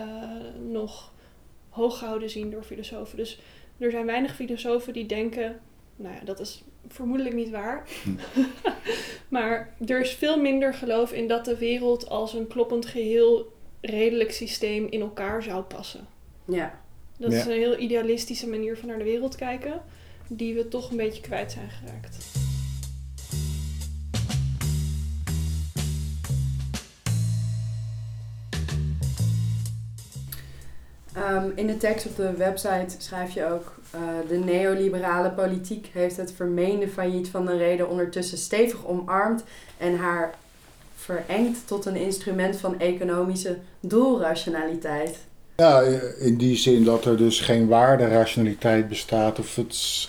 nog 0.69 1.13
hooggehouden 1.69 2.31
zien 2.31 2.51
door 2.51 2.63
filosofen. 2.63 3.17
Dus 3.17 3.41
er 3.81 3.91
zijn 3.91 4.07
weinig 4.07 4.35
filosofen 4.35 4.93
die 4.93 5.07
denken, 5.07 5.61
nou 5.97 6.15
ja, 6.15 6.21
dat 6.25 6.41
is 6.41 6.63
vermoedelijk 6.89 7.35
niet 7.35 7.51
waar. 7.51 7.89
maar 9.29 9.75
er 9.87 10.01
is 10.01 10.13
veel 10.13 10.41
minder 10.41 10.75
geloof 10.75 11.13
in 11.13 11.29
dat 11.29 11.45
de 11.45 11.57
wereld 11.57 12.09
als 12.09 12.35
een 12.35 12.47
kloppend 12.47 12.87
geheel 12.87 13.53
redelijk 13.81 14.33
systeem 14.33 14.87
in 14.91 15.01
elkaar 15.01 15.43
zou 15.43 15.63
passen. 15.63 16.07
Ja. 16.45 16.81
Dat 17.19 17.33
is 17.33 17.45
een 17.45 17.51
heel 17.51 17.79
idealistische 17.79 18.49
manier 18.49 18.77
van 18.77 18.89
naar 18.89 18.99
de 18.99 19.05
wereld 19.05 19.37
kijken, 19.37 19.83
die 20.29 20.55
we 20.55 20.69
toch 20.69 20.91
een 20.91 20.97
beetje 20.97 21.23
kwijt 21.23 21.53
zijn 21.53 21.71
geraakt. 21.71 22.40
Ehm, 31.15 31.51
in 31.55 31.67
de 31.67 31.77
tekst 31.77 32.07
op 32.07 32.17
de 32.17 32.33
website 32.33 32.95
schrijf 32.99 33.35
je 33.35 33.53
ook... 33.53 33.75
eh, 33.91 34.01
de 34.29 34.37
neoliberale 34.37 35.31
politiek 35.31 35.91
heeft 35.93 36.17
het 36.17 36.33
vermeende 36.37 36.89
failliet 36.89 37.29
van 37.29 37.47
de 37.47 37.57
reden 37.57 37.89
ondertussen 37.89 38.39
stevig 38.39 38.87
omarmd... 38.87 39.43
en 39.79 39.97
haar 39.97 40.35
verengd 40.97 41.67
tot 41.67 41.87
een 41.87 41.97
instrument 41.97 42.57
van 42.57 42.81
economische 42.81 43.57
doelrationaliteit. 43.81 45.19
Ja, 45.57 45.81
in 46.19 46.37
die 46.37 46.57
zin 46.57 46.85
dat 46.85 47.05
er 47.05 47.17
dus 47.17 47.41
geen 47.41 47.67
waarderationaliteit 47.67 48.89
bestaat 48.89 49.39
of 49.39 49.57
het 49.57 50.09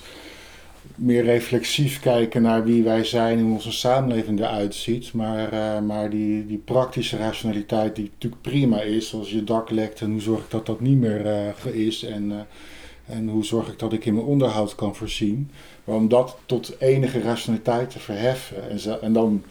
meer 0.95 1.23
reflexief 1.23 1.99
kijken 1.99 2.41
naar 2.41 2.63
wie 2.63 2.83
wij 2.83 3.03
zijn 3.03 3.37
en 3.37 3.43
hoe 3.43 3.53
onze 3.53 3.71
samenleving 3.71 4.39
eruit 4.39 4.75
ziet. 4.75 5.13
Maar, 5.13 5.51
eh, 5.51 5.81
maar 5.81 6.09
die, 6.09 6.45
die 6.45 6.57
praktische 6.57 7.17
rationaliteit 7.17 7.95
die 7.95 8.11
natuurlijk 8.13 8.41
prima 8.41 8.81
is, 8.81 9.13
als 9.13 9.31
je 9.31 9.43
dak 9.43 9.69
lekt 9.69 10.01
en 10.01 10.11
hoe 10.11 10.21
zorg 10.21 10.43
ik 10.43 10.51
dat 10.51 10.65
dat 10.65 10.79
niet 10.79 10.97
meer 10.97 11.25
eh, 11.25 11.73
is 11.73 12.03
en, 12.03 12.31
eh, 12.31 13.15
en 13.15 13.27
hoe 13.27 13.45
zorg 13.45 13.67
ik 13.67 13.79
dat 13.79 13.93
ik 13.93 14.05
in 14.05 14.13
mijn 14.13 14.25
onderhoud 14.25 14.75
kan 14.75 14.95
voorzien. 14.95 15.51
Maar 15.83 15.95
om 15.95 16.07
dat 16.07 16.37
tot 16.45 16.75
enige 16.79 17.21
rationaliteit 17.21 17.89
te 17.89 17.99
verheffen 17.99 18.69
en, 18.69 19.01
en 19.01 19.13
dan 19.13 19.43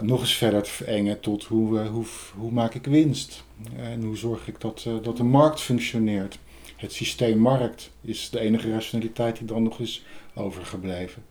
nog 0.00 0.20
eens 0.20 0.34
verder 0.34 0.62
te 0.62 0.70
verengen 0.70 1.20
tot 1.20 1.44
hoe, 1.44 1.78
hoe, 1.78 2.04
hoe 2.36 2.52
maak 2.52 2.74
ik 2.74 2.84
winst 2.84 3.44
en 3.76 4.02
hoe 4.02 4.16
zorg 4.16 4.48
ik 4.48 4.60
dat, 4.60 4.86
dat 5.02 5.16
de 5.16 5.24
markt 5.24 5.60
functioneert. 5.60 6.38
Het 6.76 6.92
systeem 6.92 7.38
markt 7.38 7.90
is 8.00 8.30
de 8.30 8.40
enige 8.40 8.70
rationaliteit 8.72 9.36
die 9.38 9.46
dan 9.46 9.62
nog 9.62 9.78
is 9.80 10.04
overgebleven. 10.34 11.24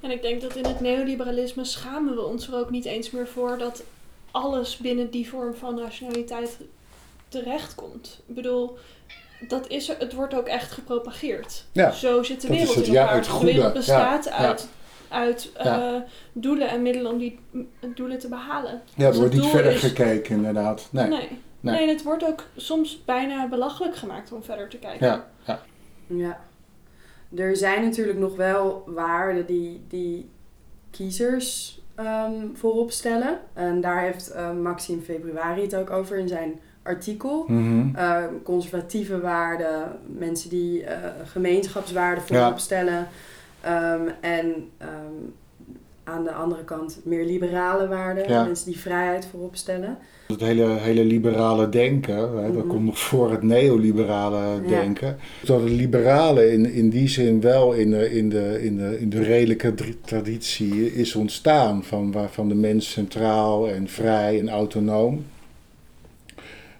En 0.00 0.10
ik 0.10 0.22
denk 0.22 0.40
dat 0.40 0.56
in 0.56 0.64
het 0.64 0.80
neoliberalisme 0.80 1.64
schamen 1.64 2.14
we 2.14 2.22
ons 2.24 2.48
er 2.48 2.54
ook 2.54 2.70
niet 2.70 2.84
eens 2.84 3.10
meer 3.10 3.26
voor 3.28 3.58
dat 3.58 3.82
alles 4.30 4.76
binnen 4.76 5.10
die 5.10 5.28
vorm 5.28 5.54
van 5.54 5.78
rationaliteit 5.80 6.56
terechtkomt. 7.28 8.20
Ik 8.26 8.34
bedoel, 8.34 8.78
dat 9.48 9.68
is 9.68 9.88
er, 9.88 9.96
het 9.98 10.12
wordt 10.12 10.34
ook 10.34 10.46
echt 10.46 10.72
gepropageerd. 10.72 11.64
Ja, 11.72 11.90
Zo 11.90 12.22
zit 12.22 12.40
de 12.40 12.48
wereld 12.48 12.74
het, 12.74 12.86
in 12.86 12.92
ja, 12.92 13.00
elkaar. 13.00 13.16
het 13.16 13.40
de 13.40 13.46
wereld 13.46 13.72
bestaat 13.72 14.24
ja, 14.24 14.30
uit, 14.30 14.68
uit 15.08 15.50
Ja. 15.62 15.94
eh, 15.94 16.00
doelen 16.32 16.68
en 16.68 16.82
middelen 16.82 17.12
om 17.12 17.18
die 17.18 17.38
doelen 17.94 18.18
te 18.18 18.28
behalen. 18.28 18.82
Ja, 18.94 19.04
er 19.04 19.10
Dus 19.10 19.20
wordt 19.20 19.34
niet 19.34 19.46
verder 19.46 19.72
is- 19.72 19.80
gekeken 19.80 20.36
inderdaad. 20.36 20.88
Nee. 20.90 21.06
Nee. 21.08 21.28
Nee. 21.60 21.74
Nee. 21.74 21.82
en 21.82 21.88
het 21.88 22.02
wordt 22.02 22.24
ook 22.24 22.44
soms 22.56 23.04
bijna 23.04 23.48
belachelijk 23.48 23.96
gemaakt 23.96 24.32
om 24.32 24.42
verder 24.42 24.68
te 24.68 24.78
kijken. 24.78 25.06
Ja, 25.06 25.26
ja. 25.44 25.60
Ja. 26.06 26.40
Er 27.36 27.56
zijn 27.56 27.84
natuurlijk 27.84 28.18
nog 28.18 28.36
wel 28.36 28.82
waarden 28.86 29.46
die, 29.46 29.80
die 29.88 30.28
kiezers 30.90 31.80
ehm, 31.94 32.32
voorop 32.54 32.90
stellen. 32.90 33.38
En 33.52 33.80
daar 33.80 34.00
heeft 34.02 34.30
eh, 34.30 34.52
Maxime 34.52 35.02
Februari 35.02 35.62
het 35.62 35.74
ook 35.74 35.90
over 35.90 36.16
in 36.16 36.28
zijn 36.28 36.60
artikel. 36.82 37.44
Mhm. 37.48 37.96
Eh, 37.96 38.24
conservatieve 38.42 39.20
waarden, 39.20 39.98
mensen 40.06 40.50
die 40.50 40.84
eh, 40.84 41.10
gemeenschapswaarden 41.24 42.24
Ja. 42.28 42.40
voorop 42.40 42.58
stellen. 42.58 43.08
Ehm, 43.60 44.08
en 44.20 44.70
ehm, 44.78 44.90
aan 46.04 46.24
de 46.24 46.32
andere 46.32 46.64
kant 46.64 47.00
meer 47.04 47.24
liberale 47.24 47.88
waarden, 47.88 48.28
Ja. 48.28 48.44
mensen 48.44 48.66
die 48.66 48.80
vrijheid 48.80 49.26
voorop 49.26 49.56
stellen. 49.56 49.98
Het 50.28 50.40
hele, 50.40 50.66
hele 50.78 51.04
liberale 51.04 51.68
denken, 51.68 52.16
hè, 52.16 52.52
dat 52.52 52.54
Mhm. 52.64 52.66
komt 52.66 52.84
nog 52.84 52.98
voor 52.98 53.30
het 53.30 53.42
neoliberale 53.42 54.60
Ja. 54.62 54.68
denken. 54.68 55.16
Dat 55.44 55.60
het 55.60 55.70
liberale 55.70 56.52
in, 56.52 56.72
in 56.72 56.88
die 56.90 57.08
zin 57.08 57.40
wel 57.40 57.72
in 57.72 57.90
de, 57.90 58.10
in 58.10 58.28
de, 58.28 58.58
in 58.62 58.76
de, 58.76 59.00
in 59.00 59.10
de 59.10 59.22
redelijke 59.22 59.74
traditie 60.04 60.94
is 60.94 61.14
ontstaan. 61.14 61.84
Van, 61.84 62.12
waarvan 62.12 62.48
de 62.48 62.54
mens 62.54 62.90
centraal 62.90 63.68
en 63.68 63.88
vrij 63.88 64.38
en 64.40 64.48
autonoom. 64.48 65.24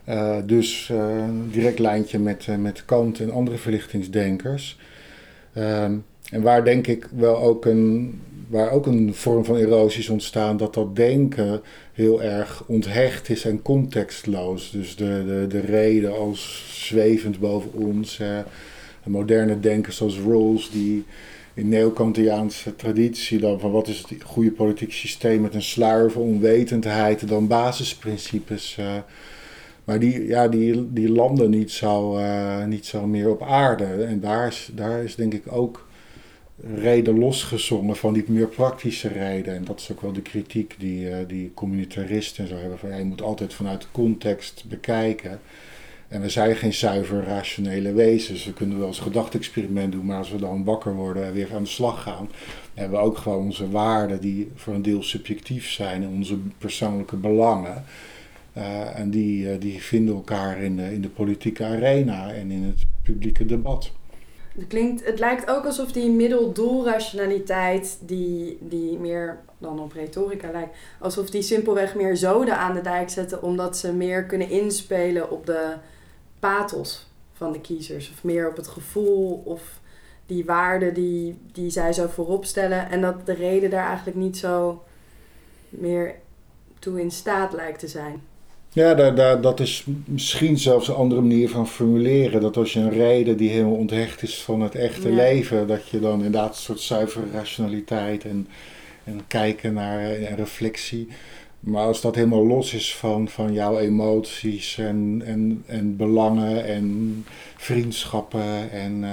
Eh, 0.04 0.36
dus 0.46 0.88
een 0.92 1.48
direct 1.50 1.78
lijntje 1.78 2.18
met, 2.18 2.46
eh, 2.48 2.56
met 2.56 2.84
Kant 2.84 3.20
en 3.20 3.30
andere 3.32 3.56
verlichtingsdenkers. 3.56 4.78
Ehm, 5.58 5.96
en 6.30 6.42
waar 6.42 6.64
denk 6.64 6.86
ik 6.86 7.08
wel 7.16 7.36
ook 7.36 7.64
een, 7.64 8.20
waar 8.48 8.70
ook 8.70 8.86
een 8.86 9.14
vorm 9.14 9.44
van 9.44 9.56
erosie 9.56 10.00
is 10.00 10.08
ontstaan, 10.08 10.56
dat 10.56 10.74
dat 10.74 10.96
denken 10.96 11.60
heel 11.92 12.22
erg 12.22 12.64
onthecht 12.66 13.28
is 13.28 13.44
en 13.44 13.62
contextloos. 13.62 14.70
Dus 14.70 14.96
de, 14.96 15.24
de, 15.26 15.46
de 15.48 15.60
reden 15.60 16.18
als 16.18 16.64
zwevend 16.86 17.40
boven 17.40 17.72
ons. 17.72 18.20
moderne 19.04 19.60
denkers 19.60 19.96
zoals 19.96 20.18
Rawls, 20.18 20.70
die 20.70 21.04
in 21.54 21.68
neo-Kantiaanse 21.68 22.76
traditie 22.76 23.38
dan 23.38 23.60
van 23.60 23.70
wat 23.70 23.88
is 23.88 23.98
het 23.98 24.22
goede 24.22 24.50
politiek 24.50 24.92
systeem 24.92 25.40
met 25.40 25.54
een 25.54 25.62
sluier 25.62 26.10
van 26.10 26.22
onwetendheid, 26.22 27.28
dan 27.28 27.46
basisprincipes. 27.46 28.76
eh, 28.78 28.94
maar 29.88 29.98
die, 29.98 30.26
ja, 30.26 30.48
die, 30.48 30.92
die 30.92 31.10
landen 31.10 31.50
niet 31.50 31.70
zo, 31.70 32.16
eh, 32.16 32.64
niet 32.64 32.86
zo 32.86 33.06
meer 33.06 33.30
op 33.30 33.42
aarde. 33.42 33.84
En 33.84 34.20
daar 34.20 34.46
is, 34.46 34.70
daar 34.74 35.02
is 35.02 35.14
denk 35.14 35.34
ik 35.34 35.42
ook 35.52 35.88
reden 36.74 37.18
losgezongen 37.18 37.96
van 37.96 38.12
die 38.12 38.24
meer 38.26 38.46
praktische 38.46 39.08
reden. 39.08 39.54
En 39.54 39.64
dat 39.64 39.80
is 39.80 39.92
ook 39.92 40.00
wel 40.00 40.12
de 40.12 40.22
kritiek 40.22 40.74
die, 40.78 41.10
eh, 41.10 41.28
die 41.28 41.50
communitaristen 41.54 42.44
en 42.44 42.50
zo 42.50 42.56
hebben. 42.56 42.78
Van, 42.78 42.98
je 42.98 43.04
moet 43.04 43.22
altijd 43.22 43.54
vanuit 43.54 43.88
context 43.92 44.64
bekijken. 44.68 45.40
En 46.08 46.20
we 46.20 46.28
zijn 46.28 46.56
geen 46.56 46.74
zuiver 46.74 47.24
rationele 47.24 47.92
wezens. 47.92 48.44
We 48.44 48.52
kunnen 48.52 48.78
wel 48.78 48.86
eens 48.86 48.98
een 48.98 49.02
gedachte-experiment 49.02 49.92
doen, 49.92 50.06
maar 50.06 50.18
als 50.18 50.30
we 50.30 50.38
dan 50.38 50.64
wakker 50.64 50.94
worden 50.94 51.24
en 51.24 51.32
weer 51.32 51.54
aan 51.54 51.62
de 51.62 51.68
slag 51.68 52.02
gaan, 52.02 52.28
hebben 52.74 52.98
we 52.98 53.04
ook 53.04 53.18
gewoon 53.18 53.44
onze 53.44 53.70
waarden 53.70 54.20
die 54.20 54.50
voor 54.54 54.74
een 54.74 54.82
deel 54.82 55.02
subjectief 55.02 55.70
zijn 55.70 56.02
en 56.02 56.08
onze 56.08 56.38
persoonlijke 56.58 57.16
belangen. 57.16 57.84
Eh, 58.58 58.98
en 58.98 59.10
die, 59.10 59.50
eh, 59.50 59.60
die 59.60 59.82
vinden 59.82 60.14
elkaar 60.14 60.62
in 60.62 60.76
de, 60.76 60.92
in 60.92 61.00
de 61.00 61.08
politieke 61.08 61.64
arena 61.64 62.32
en 62.32 62.50
in 62.50 62.62
het 62.62 62.86
publieke 63.02 63.46
debat. 63.46 63.90
Het, 64.54 64.66
klinkt, 64.66 65.04
het 65.04 65.18
lijkt 65.18 65.50
ook 65.50 65.64
alsof 65.64 65.92
die 65.92 66.10
middeldoelrationaliteit, 66.10 67.98
die, 68.00 68.58
die 68.60 68.98
meer 68.98 69.38
dan 69.58 69.80
op 69.80 69.92
retorica 69.92 70.50
lijkt, 70.50 70.76
alsof 71.00 71.30
die 71.30 71.42
simpelweg 71.42 71.94
meer 71.94 72.16
zoden 72.16 72.56
aan 72.56 72.74
de 72.74 72.80
dijk 72.80 73.10
zetten, 73.10 73.42
omdat 73.42 73.76
ze 73.76 73.92
meer 73.92 74.24
kunnen 74.24 74.50
inspelen 74.50 75.30
op 75.30 75.46
de 75.46 75.74
pathos 76.38 77.06
van 77.32 77.52
de 77.52 77.60
kiezers. 77.60 78.10
Of 78.10 78.24
meer 78.24 78.48
op 78.48 78.56
het 78.56 78.68
gevoel 78.68 79.42
of 79.44 79.80
die 80.26 80.44
waarden 80.44 80.94
die, 80.94 81.38
die 81.52 81.70
zij 81.70 81.92
zo 81.92 82.06
voorop 82.06 82.44
stellen. 82.44 82.90
En 82.90 83.00
dat 83.00 83.26
de 83.26 83.34
reden 83.34 83.70
daar 83.70 83.86
eigenlijk 83.86 84.16
niet 84.16 84.36
zo 84.36 84.82
meer 85.68 86.14
toe 86.78 87.00
in 87.00 87.10
staat 87.10 87.52
lijkt 87.52 87.78
te 87.78 87.88
zijn. 87.88 88.22
Ja, 88.72 88.94
daar, 88.94 89.14
daar, 89.14 89.40
dat 89.40 89.60
is 89.60 89.84
misschien 90.04 90.58
zelfs 90.58 90.88
een 90.88 90.94
andere 90.94 91.20
manier 91.20 91.48
van 91.48 91.68
formuleren. 91.68 92.40
Dat 92.40 92.56
als 92.56 92.72
je 92.72 92.80
een 92.80 92.90
reden 92.90 93.36
die 93.36 93.50
helemaal 93.50 93.74
onthecht 93.76 94.22
is 94.22 94.42
van 94.42 94.60
het 94.60 94.74
echte 94.74 95.08
Ja. 95.08 95.14
leven, 95.14 95.66
dat 95.66 95.88
je 95.88 96.00
dan 96.00 96.16
inderdaad 96.16 96.48
een 96.48 96.62
soort 96.62 96.80
zuivere 96.80 97.26
rationaliteit 97.32 98.24
en, 98.24 98.48
en 99.04 99.20
kijken 99.26 99.74
naar 99.74 99.98
eh, 100.00 100.30
en 100.30 100.36
reflectie. 100.36 101.08
Maar 101.60 101.86
als 101.86 102.00
dat 102.00 102.14
helemaal 102.14 102.46
los 102.46 102.74
is 102.74 102.96
van, 102.96 103.28
van 103.28 103.52
jouw 103.52 103.78
emoties 103.78 104.78
en, 104.78 105.22
en, 105.24 105.62
en 105.66 105.96
belangen 105.96 106.64
en 106.64 107.24
vriendschappen 107.56 108.70
en, 108.70 109.04
eh, 109.04 109.10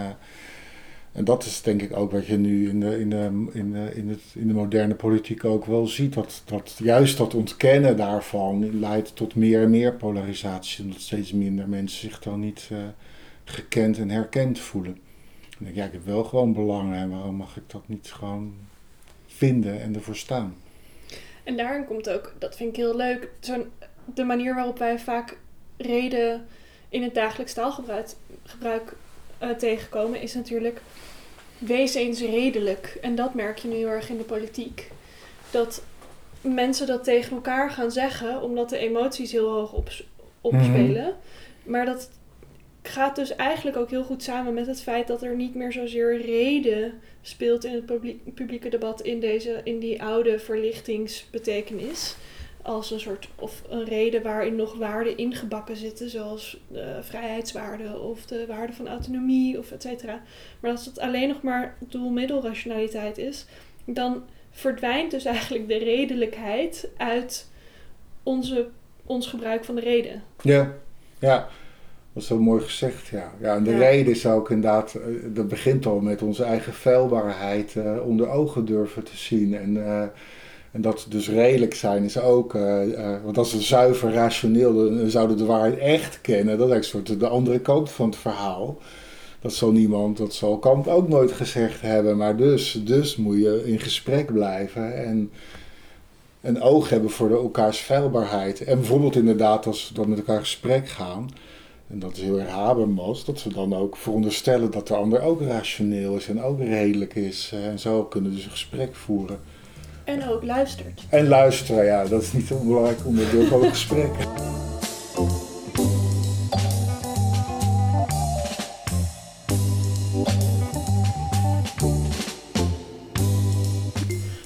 en 1.15 1.23
dat 1.23 1.43
is 1.43 1.61
denk 1.61 1.81
ik 1.81 1.97
ook 1.97 2.11
wat 2.11 2.25
je 2.25 2.37
nu 2.37 2.69
in 2.69 2.79
de, 2.79 2.99
in 2.99 3.09
de, 3.09 3.47
in 3.51 3.71
de, 3.71 3.91
in 3.93 4.09
het, 4.09 4.21
in 4.33 4.47
de 4.47 4.53
moderne 4.53 4.95
politiek 4.95 5.45
ook 5.45 5.65
wel 5.65 5.87
ziet. 5.87 6.13
Dat, 6.13 6.41
dat 6.45 6.75
juist 6.77 7.17
dat 7.17 7.33
ontkennen 7.33 7.97
daarvan 7.97 8.79
leidt 8.79 9.15
tot 9.15 9.35
meer 9.35 9.61
en 9.61 9.69
meer 9.69 9.93
polarisatie. 9.93 10.83
Omdat 10.83 11.01
steeds 11.01 11.31
minder 11.31 11.69
mensen 11.69 11.99
zich 11.99 12.19
dan 12.19 12.39
niet 12.39 12.69
eh, 12.71 12.77
gekend 13.43 13.97
en 13.97 14.09
herkend 14.09 14.59
voelen. 14.59 14.97
Denk 15.57 15.71
ik, 15.71 15.77
ja, 15.77 15.85
ik 15.85 15.91
heb 15.91 16.05
wel 16.05 16.23
gewoon 16.23 16.53
belangen 16.53 16.97
en 16.97 17.09
waarom 17.09 17.35
mag 17.35 17.57
ik 17.57 17.63
dat 17.67 17.87
niet 17.87 18.11
gewoon 18.11 18.53
vinden 19.27 19.81
en 19.81 19.95
ervoor 19.95 20.15
staan? 20.15 20.55
En 21.43 21.57
daarin 21.57 21.85
komt 21.85 22.09
ook, 22.09 22.33
dat 22.39 22.55
vind 22.55 22.69
ik 22.69 22.75
heel 22.75 22.95
leuk, 22.95 23.29
zo'n, 23.39 23.65
de 24.13 24.23
manier 24.23 24.55
waarop 24.55 24.77
wij 24.77 24.99
vaak 24.99 25.37
reden 25.77 26.45
in 26.89 27.03
het 27.03 27.13
dagelijks 27.13 27.53
taalgebruik 27.53 28.09
gebruik, 28.43 28.95
eh, 29.37 29.49
tegenkomen, 29.49 30.21
is 30.21 30.33
natuurlijk 30.33 30.81
wees 31.57 31.93
eens 31.93 32.21
redelijk. 32.21 32.97
En 33.01 33.15
dat 33.15 33.33
merk 33.33 33.57
je 33.57 33.67
nu 33.67 33.75
heel 33.75 33.87
erg 33.87 34.09
in 34.09 34.17
de 34.17 34.23
politiek. 34.23 34.91
Dat 35.51 35.83
mensen 36.41 36.87
dat 36.87 37.03
tegen 37.03 37.35
elkaar 37.35 37.71
gaan 37.71 37.91
zeggen, 37.91 38.41
omdat 38.41 38.69
de 38.69 38.77
emoties 38.77 39.31
heel 39.31 39.51
hoog 39.51 39.73
op, 39.73 39.89
opspelen. 40.41 41.15
Maar 41.63 41.85
dat 41.85 42.09
gaat 42.87 43.15
dus 43.15 43.35
eigenlijk 43.35 43.77
ook 43.77 43.89
heel 43.89 44.03
goed 44.03 44.23
samen 44.23 44.53
met 44.53 44.67
het 44.67 44.81
feit 44.81 45.07
dat 45.07 45.23
er 45.23 45.35
niet 45.35 45.55
meer 45.55 45.71
zozeer 45.71 46.21
reden 46.21 46.93
speelt 47.21 47.65
in 47.65 47.73
het 47.73 47.85
publiek, 47.85 48.33
publieke 48.33 48.69
debat 48.69 49.01
in, 49.01 49.19
deze, 49.19 49.61
in 49.63 49.79
die 49.79 50.03
oude 50.03 50.39
verlichtingsbetekenis. 50.39 52.15
Als 52.65 52.91
een 52.91 52.99
soort, 52.99 53.29
of 53.35 53.61
een 53.69 53.83
reden 53.83 54.23
waarin 54.23 54.55
nog 54.55 54.75
waarden 54.77 55.17
ingebakken 55.17 55.75
zitten, 55.75 56.09
zoals 56.09 56.57
de 56.67 56.97
vrijheidswaarde 57.01 57.99
of 57.99 58.25
de 58.25 58.45
waarde 58.47 58.73
van 58.73 58.87
autonomie 58.87 59.59
of 59.59 59.71
et 59.71 59.81
cetera. 59.81 60.21
Maar 60.59 60.71
als 60.71 60.85
het 60.85 60.99
alleen 60.99 61.27
nog 61.27 61.41
maar 61.41 61.75
doel-middelrationaliteit 61.79 63.17
is, 63.17 63.45
dan 63.85 64.23
verdwijnt 64.51 65.11
dus 65.11 65.25
eigenlijk 65.25 65.67
de 65.67 65.77
redelijkheid 65.77 66.89
uit 66.97 67.49
onze, 68.23 68.67
ons 69.05 69.27
gebruik 69.27 69.63
van 69.63 69.75
de 69.75 69.81
reden. 69.81 70.23
Ja, 70.41 70.73
ja. 71.19 71.47
Dat 72.13 72.23
is 72.23 72.29
zo 72.29 72.39
mooi 72.39 72.61
gezegd, 72.61 73.07
ja. 73.07 73.31
ja 73.41 73.55
en 73.55 73.63
de 73.63 73.71
Ja. 73.71 73.77
reden 73.77 74.13
is 74.13 74.25
ook 74.25 74.49
inderdaad, 74.51 74.93
eh, 74.93 75.01
dat 75.25 75.47
begint 75.47 75.85
al 75.85 75.99
met 75.99 76.21
onze 76.21 76.43
eigen 76.43 76.73
feilbaarheid 76.73 77.75
eh, 77.75 78.07
onder 78.07 78.29
ogen 78.29 78.65
durven 78.65 79.03
te 79.03 79.17
zien. 79.17 79.55
En, 79.55 79.85
eh, 79.85 80.03
en 80.75 80.81
dat 80.81 81.05
dus 81.09 81.29
redelijk 81.29 81.73
zijn 81.75 82.03
is 82.03 82.19
ook, 82.19 82.55
eh, 82.55 82.93
eh, 82.93 83.23
want 83.23 83.37
als 83.37 83.53
we 83.53 83.61
zuiver 83.61 84.11
rationeel 84.13 84.73
dan 84.73 85.09
zouden 85.09 85.37
de 85.37 85.45
waarheid 85.45 85.77
echt 85.77 86.21
kennen, 86.21 86.57
dat 86.57 86.67
is 86.67 86.73
eigenlijk 86.73 87.07
soort 87.07 87.19
de 87.19 87.27
andere 87.27 87.59
kant 87.59 87.91
van 87.91 88.05
het 88.05 88.15
verhaal. 88.15 88.77
Dat 89.41 89.53
zal 89.53 89.71
niemand, 89.71 90.17
dat 90.17 90.33
zal 90.33 90.57
Kant 90.57 90.87
ook 90.87 91.07
nooit 91.07 91.31
gezegd 91.31 91.81
hebben. 91.81 92.17
Maar 92.17 92.37
dus, 92.37 92.81
dus 92.83 93.15
moet 93.15 93.37
je 93.37 93.61
in 93.65 93.79
gesprek 93.79 94.33
blijven 94.33 95.05
en 95.05 95.31
een 96.41 96.61
oog 96.61 96.89
hebben 96.89 97.09
voor 97.09 97.27
de, 97.27 97.35
elkaars 97.35 97.77
feilbaarheid. 97.77 98.63
En 98.63 98.77
bijvoorbeeld 98.77 99.15
inderdaad, 99.15 99.65
als 99.65 99.87
we 99.87 99.93
dan 99.93 100.09
met 100.09 100.17
elkaar 100.17 100.35
in 100.35 100.41
gesprek 100.41 100.89
gaan, 100.89 101.29
en 101.87 101.99
dat 101.99 102.15
is 102.15 102.21
heel 102.21 102.39
erg 102.39 102.49
Habermas, 102.49 103.25
dat 103.25 103.43
we 103.43 103.53
dan 103.53 103.75
ook 103.75 103.95
veronderstellen 103.95 104.71
dat 104.71 104.87
de 104.87 104.95
ander 104.95 105.21
ook 105.21 105.41
rationeel 105.41 106.15
is 106.15 106.27
en 106.27 106.41
ook 106.41 106.59
redelijk 106.59 107.15
is. 107.15 107.51
eh, 107.53 107.67
En 107.67 107.79
zo 107.79 108.03
kunnen 108.03 108.29
we 108.29 108.35
dus 108.35 108.45
een 108.45 108.51
gesprek 108.51 108.95
voeren. 108.95 109.39
En 110.05 110.29
ook 110.29 110.43
luistert. 110.43 111.01
En 111.09 111.27
luisteren, 111.27 111.85
ja, 111.85 112.05
dat 112.05 112.21
is 112.21 112.33
niet 112.33 112.49
een 112.49 112.67
belangrijk 112.67 113.05
onderdeel 113.05 113.45
van 113.45 113.61
het 113.61 113.69
gesprek. 113.69 114.11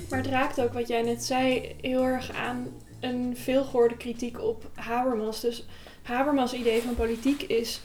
Maar 0.09 0.19
het 0.19 0.27
raakt 0.27 0.61
ook 0.61 0.73
wat 0.73 0.87
jij 0.87 1.01
net 1.01 1.23
zei 1.25 1.75
heel 1.81 2.03
erg 2.03 2.31
aan 2.31 2.67
een 2.99 3.37
veelgehoorde 3.37 3.97
kritiek 3.97 4.41
op 4.41 4.69
Habermas. 4.75 5.41
Dus 5.41 5.67
Habermas' 6.01 6.53
idee 6.53 6.81
van 6.81 6.95
politiek 6.95 7.41
is, 7.41 7.81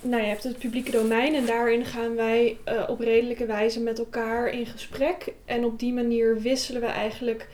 nou 0.00 0.22
je 0.22 0.28
hebt 0.28 0.42
het 0.42 0.58
publieke 0.58 0.90
domein 0.90 1.34
en 1.34 1.46
daarin 1.46 1.84
gaan 1.84 2.14
wij 2.14 2.56
eh, 2.64 2.82
op 2.88 3.00
redelijke 3.00 3.46
wijze 3.46 3.80
met 3.80 3.98
elkaar 3.98 4.48
in 4.48 4.66
gesprek. 4.66 5.32
En 5.44 5.64
op 5.64 5.78
die 5.78 5.92
manier 5.92 6.40
wisselen 6.40 6.80
we 6.80 6.86
eigenlijk 6.86 7.48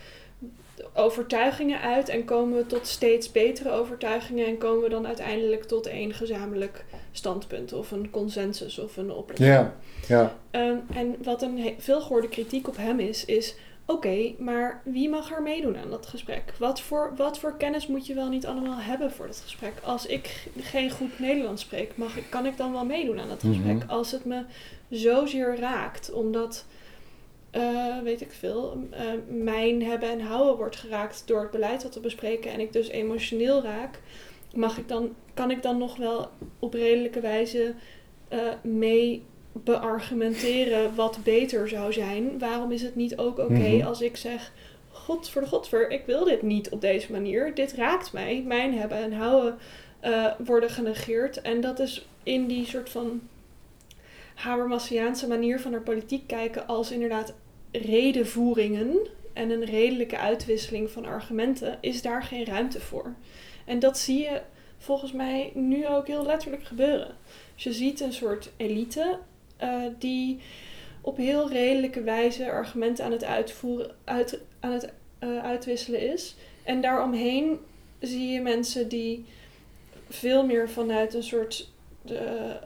overtuigingen 0.95 1.81
uit 1.81 2.09
en 2.09 2.25
komen 2.25 2.57
we 2.57 2.67
tot 2.67 2.87
steeds 2.87 3.33
betere 3.33 3.71
overtuigingen 3.71 4.47
en 4.47 4.59
komen 4.59 4.83
we 4.83 4.89
dan 4.89 5.07
uiteindelijk 5.07 5.65
tot 5.65 5.87
één 5.87 6.15
gezamenlijk 6.15 6.85
standpunt 7.13 7.73
of 7.73 7.91
een 7.91 8.11
consensus 8.11 8.79
of 8.79 8.97
een 8.97 9.11
oplossing. 9.11 9.49
Ja, 9.49 9.75
ja. 10.09 10.37
Ehm, 10.51 10.77
en 10.95 11.17
wat 11.23 11.43
een 11.43 11.75
veelgehoorde 11.79 12.29
kritiek 12.29 12.69
op 12.69 12.77
hem 12.77 13.01
is, 13.01 13.25
is: 13.25 13.55
oké, 13.93 14.35
maar 14.39 14.83
wie 14.85 15.09
mag 15.09 15.33
er 15.33 15.43
meedoen 15.43 15.77
aan 15.77 15.91
dat 15.91 16.07
gesprek? 16.07 16.55
Wat 16.59 16.81
voor, 16.81 17.13
wat 17.17 17.39
voor 17.39 17.57
kennis 17.57 17.87
moet 17.87 18.07
je 18.07 18.15
wel 18.15 18.29
niet 18.29 18.47
allemaal 18.47 18.79
hebben 18.79 19.13
voor 19.13 19.27
dat 19.27 19.41
gesprek? 19.41 19.73
Als 19.83 20.07
ik 20.07 20.49
geen 20.61 20.91
goed 20.91 21.19
Nederlands 21.19 21.63
spreek, 21.63 21.97
mag 21.97 22.17
ik, 22.17 22.25
kan 22.29 22.47
ik 22.47 22.57
dan 22.57 22.73
wel 22.73 22.85
meedoen 22.85 23.21
aan 23.21 23.29
dat 23.29 23.43
gesprek? 23.43 23.77
Mhm. 23.77 23.91
Als 23.91 24.11
het 24.11 24.25
me 24.25 24.45
zozeer 24.91 25.59
raakt, 25.59 26.13
omdat, 26.13 26.67
eh, 27.51 27.99
weet 28.03 28.21
ik 28.21 28.33
veel, 28.33 28.87
eh, 28.91 29.05
mijn 29.29 29.83
hebben 29.83 30.11
en 30.11 30.21
houden 30.21 30.57
wordt 30.57 30.77
geraakt 30.77 31.23
door 31.27 31.41
het 31.41 31.51
beleid 31.51 31.83
wat 31.83 31.95
we 31.95 32.01
bespreken 32.01 32.53
en 32.53 32.61
ik 32.61 32.73
dus 32.73 32.89
emotioneel 32.89 33.63
raak, 33.63 34.01
mag 34.55 34.79
ik 34.79 34.89
dan, 34.89 35.15
kan 35.35 35.51
ik 35.51 35.63
dan 35.63 35.79
nog 35.79 35.97
wel 35.97 36.29
op 36.59 36.75
redelijke 36.75 37.21
wijze 37.21 37.75
eh, 38.29 38.39
mee 38.63 39.25
beargumenteren 39.53 40.95
wat 40.95 41.19
beter 41.25 41.69
zou 41.69 41.93
zijn. 41.93 42.39
Waarom 42.39 42.73
is 42.73 42.83
het 42.83 42.95
niet 42.95 43.17
ook 43.17 43.39
oké 43.39 43.53
Mhm. 43.53 43.87
als 43.87 44.01
ik 44.01 44.17
zeg: 44.17 44.53
God 44.89 45.29
voor 45.31 45.43
de 45.43 45.49
godver, 45.49 45.91
ik 45.91 46.03
wil 46.07 46.25
dit 46.25 46.43
niet 46.43 46.71
op 46.71 46.81
deze 46.81 47.13
manier. 47.13 47.55
Dit 47.55 47.73
raakt 47.73 48.13
mij. 48.13 48.43
Mijn 48.47 48.79
hebben 48.79 48.99
en 48.99 49.13
houden 49.13 49.59
eh, 50.01 50.27
worden 50.45 50.71
genegeerd. 50.71 51.41
En 51.41 51.61
dat 51.61 51.79
is 51.79 52.07
in 52.23 52.47
die 52.47 52.67
soort 52.67 52.91
van 52.91 53.21
Habermasiaanse 54.35 55.29
manier 55.29 55.61
van 55.61 55.71
naar 55.71 55.81
politiek 55.81 56.27
kijken 56.27 56.67
als 56.67 56.91
inderdaad 56.91 57.35
redenvoeringen 57.71 58.97
en 59.33 59.51
een 59.51 59.65
redelijke 59.65 60.19
uitwisseling 60.19 60.91
van 60.91 61.05
argumenten, 61.07 61.79
is 61.81 62.03
daar 62.03 62.23
geen 62.23 62.45
ruimte 62.45 62.81
voor. 62.81 63.15
En 63.65 63.79
dat 63.79 63.99
zie 63.99 64.19
je 64.23 64.41
volgens 64.79 65.13
mij 65.13 65.51
nu 65.55 65.87
ook 65.89 66.07
heel 66.07 66.27
letterlijk 66.27 66.65
gebeuren. 66.65 67.15
Dus 67.55 67.65
je 67.65 67.73
ziet 67.73 68.01
een 68.01 68.13
soort 68.13 68.51
elite 68.57 69.19
die 69.99 70.39
op 71.01 71.17
heel 71.17 71.51
redelijke 71.51 72.03
wijze 72.03 72.51
argumenten 72.51 73.05
aan 73.05 73.13
het 73.13 73.25
uitvoeren, 73.25 73.91
uit, 74.05 74.41
aan 74.61 74.73
het 74.73 74.93
eh, 75.19 75.39
uitwisselen 75.39 76.13
is. 76.13 76.35
En 76.63 76.81
daaromheen 76.81 77.59
zie 78.01 78.29
je 78.29 78.41
mensen 78.41 78.89
die 78.89 79.25
veel 80.09 80.47
meer 80.47 80.71
vanuit 80.71 81.15
een 81.15 81.23
soort, 81.23 81.71
eh, 82.07 82.17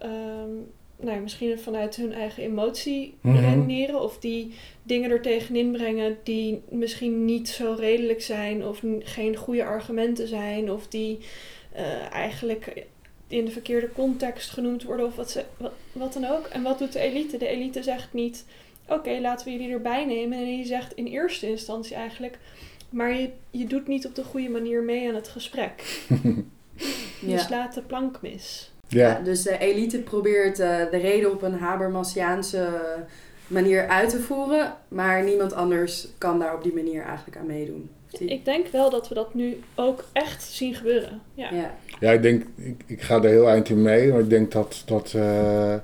ehm, 0.01 0.51
nou 0.97 1.15
ja, 1.15 1.21
misschien 1.21 1.59
vanuit 1.59 1.97
hun 1.97 2.13
eigen 2.13 2.43
emotie 2.43 3.15
Mhm. 3.21 3.37
redeneren. 3.37 4.01
Of 4.03 4.19
die 4.19 4.55
dingen 4.83 5.11
er 5.11 5.21
tegenin 5.23 5.73
brengen 5.73 6.19
die 6.23 6.63
misschien 6.69 7.25
niet 7.25 7.49
zo 7.49 7.75
redelijk 7.79 8.23
zijn. 8.23 8.67
Of 8.67 8.83
geen 8.99 9.37
goede 9.37 9.65
argumenten 9.65 10.29
zijn. 10.29 10.71
Of 10.71 10.89
die 10.89 11.19
eh, 11.73 12.13
eigenlijk 12.13 12.87
in 13.29 13.45
de 13.45 13.51
verkeerde 13.51 13.93
context 13.93 14.51
genoemd 14.51 14.83
worden. 14.83 15.07
Of 15.07 15.17
wat, 15.17 15.31
ze, 15.31 15.45
wat, 15.57 15.73
wat 15.93 16.12
dan 16.12 16.25
ook. 16.25 16.47
En 16.47 16.62
wat 16.62 16.79
doet 16.79 16.93
de 16.93 16.99
elite? 16.99 17.37
De 17.37 17.47
elite 17.49 17.83
zegt 17.83 18.12
niet, 18.12 18.45
oké, 18.89 19.19
laten 19.21 19.47
we 19.47 19.53
jullie 19.53 19.73
erbij 19.73 20.05
nemen. 20.05 20.39
En 20.39 20.45
die 20.45 20.65
zegt 20.65 20.93
in 20.93 21.07
eerste 21.07 21.49
instantie 21.49 21.97
eigenlijk... 21.97 22.39
Maar 22.91 23.15
je, 23.15 23.31
je 23.51 23.67
doet 23.67 23.87
niet 23.87 24.07
op 24.07 24.15
de 24.15 24.25
goede 24.25 24.49
manier 24.49 24.83
mee 24.83 25.09
aan 25.09 25.15
het 25.15 25.29
gesprek. 25.29 25.83
Je 26.21 26.45
Ja. 27.33 27.39
slaat 27.39 27.75
de 27.75 27.83
plank 27.83 28.23
mis. 28.23 28.73
Ja, 28.89 29.09
Ja, 29.09 29.21
dus 29.21 29.43
de 29.43 29.59
elite 29.59 29.99
probeert 29.99 30.59
eh, 30.59 30.91
de 30.91 30.97
reden 30.97 31.31
op 31.33 31.43
een 31.43 31.59
Habermasiaanse 31.59 32.69
manier 33.47 33.89
uit 33.89 34.11
te 34.11 34.21
voeren, 34.21 34.77
maar 34.89 35.25
niemand 35.25 35.53
anders 35.53 36.09
kan 36.19 36.39
daar 36.39 36.55
op 36.55 36.62
die 36.62 36.75
manier 36.75 37.03
eigenlijk 37.03 37.37
aan 37.37 37.47
meedoen. 37.47 37.91
Die- 38.11 38.29
Ik 38.29 38.45
denk 38.45 38.66
wel 38.69 38.90
dat 38.90 39.09
we 39.09 39.14
dat 39.14 39.35
nu 39.35 39.61
ook 39.75 40.05
echt 40.12 40.42
zien 40.42 40.75
gebeuren. 40.75 41.21
Ja. 41.35 41.49
ja. 41.53 41.75
ja 42.01 42.12
ik 42.12 42.23
denk, 42.23 42.45
ik, 42.57 42.83
ik 42.87 43.03
ga 43.03 43.14
er 43.16 43.29
heel 43.29 43.49
eind 43.49 43.69
in 43.69 43.83
mee, 43.83 44.11
maar 44.12 44.21
ik 44.21 44.31
denk 44.31 44.53
dat, 44.53 44.83
dat 44.87 45.12
eh, 45.16 45.75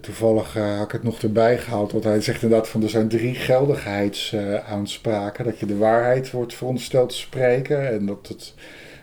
toevallig 0.00 0.56
eh, 0.56 0.76
had 0.76 0.84
ik 0.86 0.92
het 0.92 1.02
nog 1.02 1.22
erbij 1.22 1.58
gehaald, 1.58 1.92
want 1.92 2.04
hij 2.04 2.20
zegt 2.20 2.42
inderdaad 2.42 2.68
van 2.68 2.82
er 2.82 2.88
zijn 2.90 3.08
drie 3.08 3.34
geldigheidsaanspraken. 3.34 5.44
dat 5.44 5.58
je 5.58 5.66
de 5.66 5.76
waarheid 5.76 6.30
wordt 6.30 6.54
verondersteld 6.54 7.08
te 7.08 7.16
spreken 7.16 7.88
en 7.92 8.06
dat 8.06 8.28
het 8.28 8.54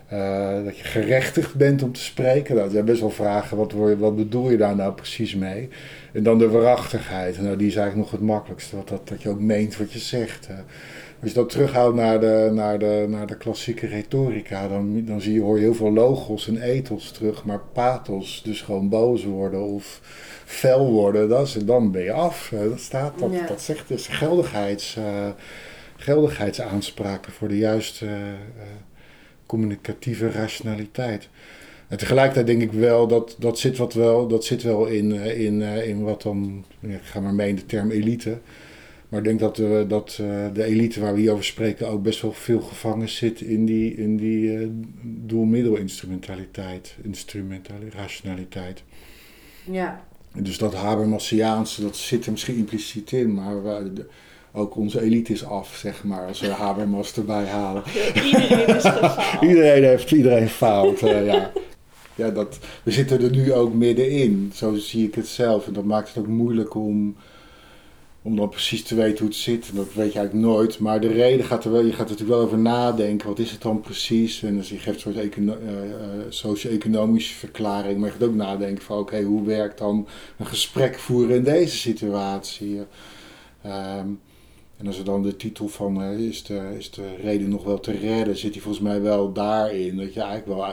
eh, 0.09 0.63
dat 0.63 0.77
je 0.77 0.83
gerechtigd 0.83 1.55
bent 1.55 1.83
om 1.83 1.91
te 1.91 1.99
spreken. 1.99 2.53
Nou, 2.55 2.67
er 2.67 2.73
zijn 2.73 2.85
best 2.85 2.99
wel 3.01 3.09
vragen, 3.09 3.57
wat, 3.57 3.71
word 3.71 3.89
je- 3.91 3.97
wat 3.97 4.15
bedoel 4.15 4.49
je 4.49 4.57
daar 4.57 4.75
nou 4.75 4.93
precies 4.93 5.35
mee? 5.35 5.69
En 6.13 6.23
dan 6.23 6.37
de 6.37 6.49
waarachtigheid. 6.49 7.41
Nou, 7.41 7.57
die 7.57 7.67
is 7.67 7.75
eigenlijk 7.75 8.11
nog 8.11 8.19
het 8.19 8.29
makkelijkste. 8.29 8.75
Wat, 8.75 8.87
dat, 8.87 9.07
dat 9.07 9.21
je 9.21 9.29
ook 9.29 9.39
meent 9.39 9.77
wat 9.77 9.91
je 9.93 9.99
zegt. 9.99 10.47
eh. 10.47 10.55
Als 11.21 11.29
je 11.29 11.35
dat 11.35 11.49
terughoudt 11.49 11.95
naar 11.95 12.19
de, 12.19 12.49
naar 12.53 12.79
de, 12.79 13.05
naar 13.09 13.27
de 13.27 13.37
klassieke 13.37 13.87
retorica, 13.87 14.67
dan, 14.67 15.05
dan 15.05 15.21
zie 15.21 15.33
je, 15.33 15.41
hoor 15.41 15.55
je 15.55 15.63
heel 15.63 15.73
veel 15.73 15.91
logos 15.91 16.47
en 16.47 16.61
ethos 16.61 17.11
terug. 17.11 17.45
Maar 17.45 17.61
pathos, 17.73 18.41
dus 18.43 18.61
gewoon 18.61 18.89
boos 18.89 19.23
worden 19.23 19.61
of 19.63 19.99
fel 20.45 20.91
worden, 20.91 21.29
dat 21.29 21.47
is, 21.47 21.53
dan 21.53 21.91
ben 21.91 22.03
je 22.03 22.11
af. 22.11 22.53
Dat 22.69 22.79
staat, 22.79 23.19
dat, 23.19 23.31
Ja. 23.33 23.47
dat 23.47 23.61
zegt 23.61 23.87
dus 23.87 24.07
geldigheids, 24.07 24.95
eh, 24.95 25.27
geldigheidsaanspraken 25.97 27.31
voor 27.31 27.47
de 27.47 27.57
juiste 27.57 28.05
eh, 28.05 28.63
communicatieve 29.45 30.31
rationaliteit. 30.31 31.29
En 31.87 31.97
tegelijkertijd 31.97 32.47
denk 32.47 32.61
ik 32.61 32.71
wel 32.71 33.07
dat 33.07 33.35
dat 33.39 33.59
zit, 33.59 33.77
wat 33.77 33.93
wel, 33.93 34.27
dat 34.27 34.45
zit 34.45 34.63
wel 34.63 34.85
in, 34.85 35.11
eh, 35.19 35.39
in, 35.39 35.61
in 35.61 36.03
wat 36.03 36.21
dan, 36.21 36.65
ik 36.79 36.99
ga 37.03 37.19
maar 37.19 37.33
mee 37.33 37.49
in 37.49 37.55
de 37.55 37.65
term 37.65 37.91
elite. 37.91 38.37
Maar 39.09 39.19
ik 39.19 39.25
denk 39.25 39.39
dat, 39.39 39.59
eh, 39.59 39.79
dat 39.87 40.17
eh, 40.21 40.27
de 40.53 40.63
elite 40.63 40.99
waar 40.99 41.13
we 41.13 41.19
hier 41.19 41.31
over 41.31 41.43
spreken 41.45 41.87
ook 41.87 42.03
best 42.03 42.21
wel 42.21 42.31
veel 42.33 42.59
gevangen 42.61 43.09
zit 43.09 43.41
in 43.41 43.65
die, 43.65 43.95
in 43.95 44.17
die 44.17 44.57
eh 44.57 44.67
doel-middel-instrumentaliteit, 45.03 46.95
instrumentali- 47.01 47.89
rationaliteit. 47.89 48.83
Ja. 49.71 50.03
Dus 50.33 50.57
dat 50.57 50.73
Habermasiaanse, 50.73 51.81
dat 51.81 51.97
zit 51.97 52.25
er 52.25 52.31
misschien 52.31 52.57
impliciet 52.57 53.11
in, 53.11 53.33
maar 53.33 53.63
we- 53.63 53.93
de- 53.93 54.05
ook 54.53 54.75
onze 54.75 55.01
elite 55.01 55.33
is 55.33 55.45
af, 55.45 55.75
zeg 55.75 56.03
maar, 56.03 56.27
als 56.27 56.39
we 56.39 56.47
Habermas 56.47 57.15
erbij 57.17 57.45
halen. 57.45 57.83
Iedereen 58.25 58.75
is 58.75 58.83
gefaald. 58.83 59.41
Iedereen 59.49 59.83
heeft, 59.83 60.11
iedereen 60.11 60.47
faalt, 60.49 60.99
ja. 60.99 61.51
Ja, 62.15 62.29
dat, 62.29 62.59
we 62.83 62.91
zitten 62.91 63.21
er 63.21 63.31
nu 63.31 63.53
ook 63.53 63.73
middenin, 63.73 64.51
zo 64.53 64.75
zie 64.75 65.07
ik 65.07 65.15
het 65.15 65.27
zelf. 65.27 65.67
En 65.67 65.73
dat 65.73 65.83
maakt 65.83 66.07
het 66.07 66.17
ook 66.17 66.27
moeilijk 66.27 66.75
om, 66.75 67.15
om 68.25 68.35
dan 68.35 68.49
precies 68.49 68.83
te 68.83 68.95
weten 68.95 69.17
hoe 69.17 69.27
het 69.27 69.35
zit. 69.35 69.75
Dat 69.75 69.93
weet 69.93 70.13
je 70.13 70.19
eigenlijk 70.19 70.47
nooit. 70.47 70.79
Maar 70.79 71.01
de 71.01 71.07
reden 71.07 71.45
gaat 71.45 71.65
er 71.65 71.71
wel, 71.71 71.81
je 71.81 71.91
gaat 71.91 71.99
er 71.99 72.11
natuurlijk 72.11 72.37
wel 72.37 72.45
over 72.45 72.57
nadenken. 72.57 73.27
Wat 73.27 73.39
is 73.39 73.51
het 73.51 73.61
dan 73.61 73.81
precies? 73.81 74.43
En 74.43 74.55
dus 74.55 74.69
je 74.69 74.77
geeft 74.77 74.95
een 74.95 75.13
soort 75.13 75.25
econo- 75.25 75.57
eh, 75.65 75.91
eh, 75.91 76.25
socio-economische 76.29 77.33
verklaring. 77.33 77.97
Maar 77.97 78.09
je 78.09 78.15
gaat 78.15 78.27
ook 78.27 78.35
nadenken 78.35 78.83
van, 78.83 78.97
oké, 78.97 79.21
hoe 79.21 79.45
werkt 79.45 79.77
dan 79.77 80.07
een 80.37 80.45
gesprek 80.45 80.99
voeren 80.99 81.35
in 81.35 81.43
deze 81.43 81.77
situatie? 81.77 82.81
Ehm, 83.61 84.07
en 84.77 84.87
als 84.87 84.97
er 84.97 85.05
dan 85.05 85.23
de 85.23 85.35
titel 85.35 85.67
van 85.67 86.01
eh, 86.03 86.19
is, 86.19 86.43
de, 86.43 86.75
is 86.77 86.91
de 86.91 87.15
reden 87.21 87.49
nog 87.49 87.63
wel 87.63 87.79
te 87.79 87.91
redden, 87.91 88.37
zit 88.37 88.53
die 88.53 88.61
volgens 88.61 88.83
mij 88.83 89.01
wel 89.01 89.33
daarin. 89.33 89.97
Dat 89.97 90.13
je 90.13 90.21
eigenlijk 90.21 90.47
wel 90.47 90.65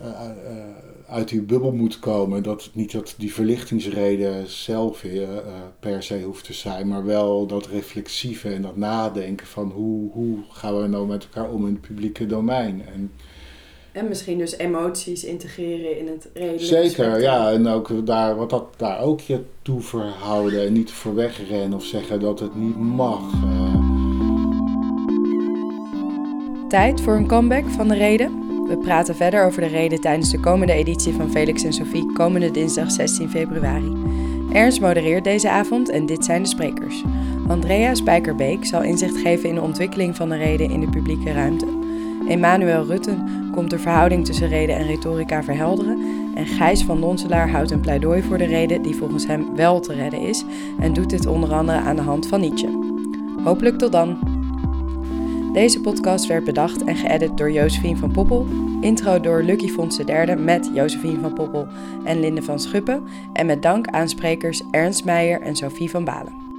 uit, 0.00 0.14
eh, 0.44 0.50
eh, 0.50 0.64
uit 1.08 1.28
die 1.28 1.42
bubbel 1.42 1.72
moet 1.72 1.98
komen. 1.98 2.42
Dat 2.42 2.62
het 2.64 2.74
niet 2.74 2.92
dat 2.92 3.14
die 3.18 3.32
verlichtingsreden 3.34 4.46
zelf 4.48 5.04
eh, 5.04 5.22
eh, 5.22 5.38
per 5.80 6.02
se 6.02 6.22
hoeft 6.22 6.44
te 6.44 6.52
zijn, 6.52 6.88
maar 6.88 7.04
wel 7.04 7.46
dat 7.46 7.66
reflexieve 7.66 8.48
en 8.48 8.62
dat 8.62 8.76
nadenken 8.76 9.46
van 9.46 9.70
hoe, 9.70 10.10
hoe 10.12 10.36
gaan 10.50 10.80
we 10.80 10.86
nou 10.86 11.06
met 11.06 11.22
elkaar 11.32 11.50
om 11.50 11.66
in 11.66 11.72
het 11.72 11.80
publieke 11.80 12.26
domein. 12.26 12.82
En 12.94 13.10
En 13.92 14.08
misschien 14.08 14.38
dus 14.38 14.56
emoties 14.58 15.24
integreren 15.24 15.98
in 15.98 16.06
het 16.06 16.28
redelijke 16.34 16.64
Zeker, 16.64 16.90
spectrum. 16.90 17.20
ja. 17.20 17.52
En 17.52 17.66
ook 17.66 18.06
daar, 18.06 18.36
wat 18.36 18.50
dat 18.50 18.64
daar 18.76 19.00
ook 19.00 19.20
je 19.20 19.40
toe 19.62 19.80
verhouden 19.80 20.66
en 20.66 20.72
niet 20.72 20.90
voor 20.90 21.14
wegrennen 21.14 21.72
of 21.78 21.84
zeggen 21.84 22.20
dat 22.20 22.40
het 22.40 22.54
niet 22.54 22.76
mag. 22.76 23.22
Tijd 26.68 27.00
voor 27.00 27.14
een 27.16 27.26
comeback 27.26 27.64
van 27.68 27.88
de 27.88 27.94
reden. 27.94 28.49
We 28.70 28.76
praten 28.76 29.16
verder 29.16 29.44
over 29.44 29.60
de 29.60 29.68
reden 29.68 30.00
tijdens 30.00 30.30
de 30.30 30.40
komende 30.40 30.72
editie 30.72 31.12
van 31.12 31.30
Felix 31.30 31.64
en 31.64 31.72
Sophie 31.72 32.12
komende 32.12 32.50
dinsdag 32.50 32.90
16 32.90 33.30
februari. 33.30 33.96
Ernst 34.52 34.80
modereert 34.80 35.24
deze 35.24 35.50
avond 35.50 35.88
en 35.88 36.06
dit 36.06 36.24
zijn 36.24 36.42
de 36.42 36.48
sprekers. 36.48 37.02
Andrea 37.48 37.94
Spijkerbeek 37.94 38.64
zal 38.64 38.82
inzicht 38.82 39.16
geven 39.16 39.48
in 39.48 39.54
de 39.54 39.60
ontwikkeling 39.60 40.16
van 40.16 40.28
de 40.28 40.36
reden 40.36 40.70
in 40.70 40.80
de 40.80 40.88
publieke 40.88 41.32
ruimte. 41.32 41.66
Emmanuel 42.28 42.84
Rutten 42.84 43.28
komt 43.52 43.70
de 43.70 43.78
verhouding 43.78 44.24
tussen 44.24 44.48
reden 44.48 44.76
en 44.76 44.86
retorica 44.86 45.42
verhelderen. 45.42 45.98
En 46.34 46.46
Gijs 46.46 46.84
van 46.84 47.00
Donselaar 47.00 47.50
houdt 47.50 47.70
een 47.70 47.80
pleidooi 47.80 48.22
voor 48.22 48.38
de 48.38 48.46
reden 48.46 48.82
die 48.82 48.96
volgens 48.96 49.26
hem 49.26 49.56
wel 49.56 49.80
te 49.80 49.94
redden 49.94 50.20
is 50.20 50.44
en 50.80 50.92
doet 50.92 51.10
dit 51.10 51.26
onder 51.26 51.52
andere 51.52 51.78
aan 51.78 51.96
de 51.96 52.02
hand 52.02 52.26
van 52.26 52.40
Nietzsche. 52.40 52.78
Hopelijk 53.44 53.78
tot 53.78 53.92
dan! 53.92 54.29
Deze 55.52 55.80
podcast 55.80 56.26
werd 56.26 56.44
bedacht 56.44 56.84
en 56.84 56.96
geëdit 56.96 57.36
door 57.36 57.50
Josephine 57.52 57.96
van 57.96 58.12
Poppel. 58.12 58.46
Intro 58.80 59.20
door 59.20 59.42
Lucky 59.42 59.68
Fons 59.68 59.98
III 59.98 60.36
met 60.36 60.70
Josephine 60.74 61.20
van 61.20 61.34
Poppel 61.34 61.66
en 62.04 62.20
Linde 62.20 62.42
van 62.42 62.60
Schuppen. 62.60 63.02
En 63.32 63.46
met 63.46 63.62
dank 63.62 63.86
aan 63.86 64.08
sprekers 64.08 64.62
Ernst 64.70 65.04
Meijer 65.04 65.40
en 65.40 65.56
Sophie 65.56 65.90
van 65.90 66.04
Balen. 66.04 66.49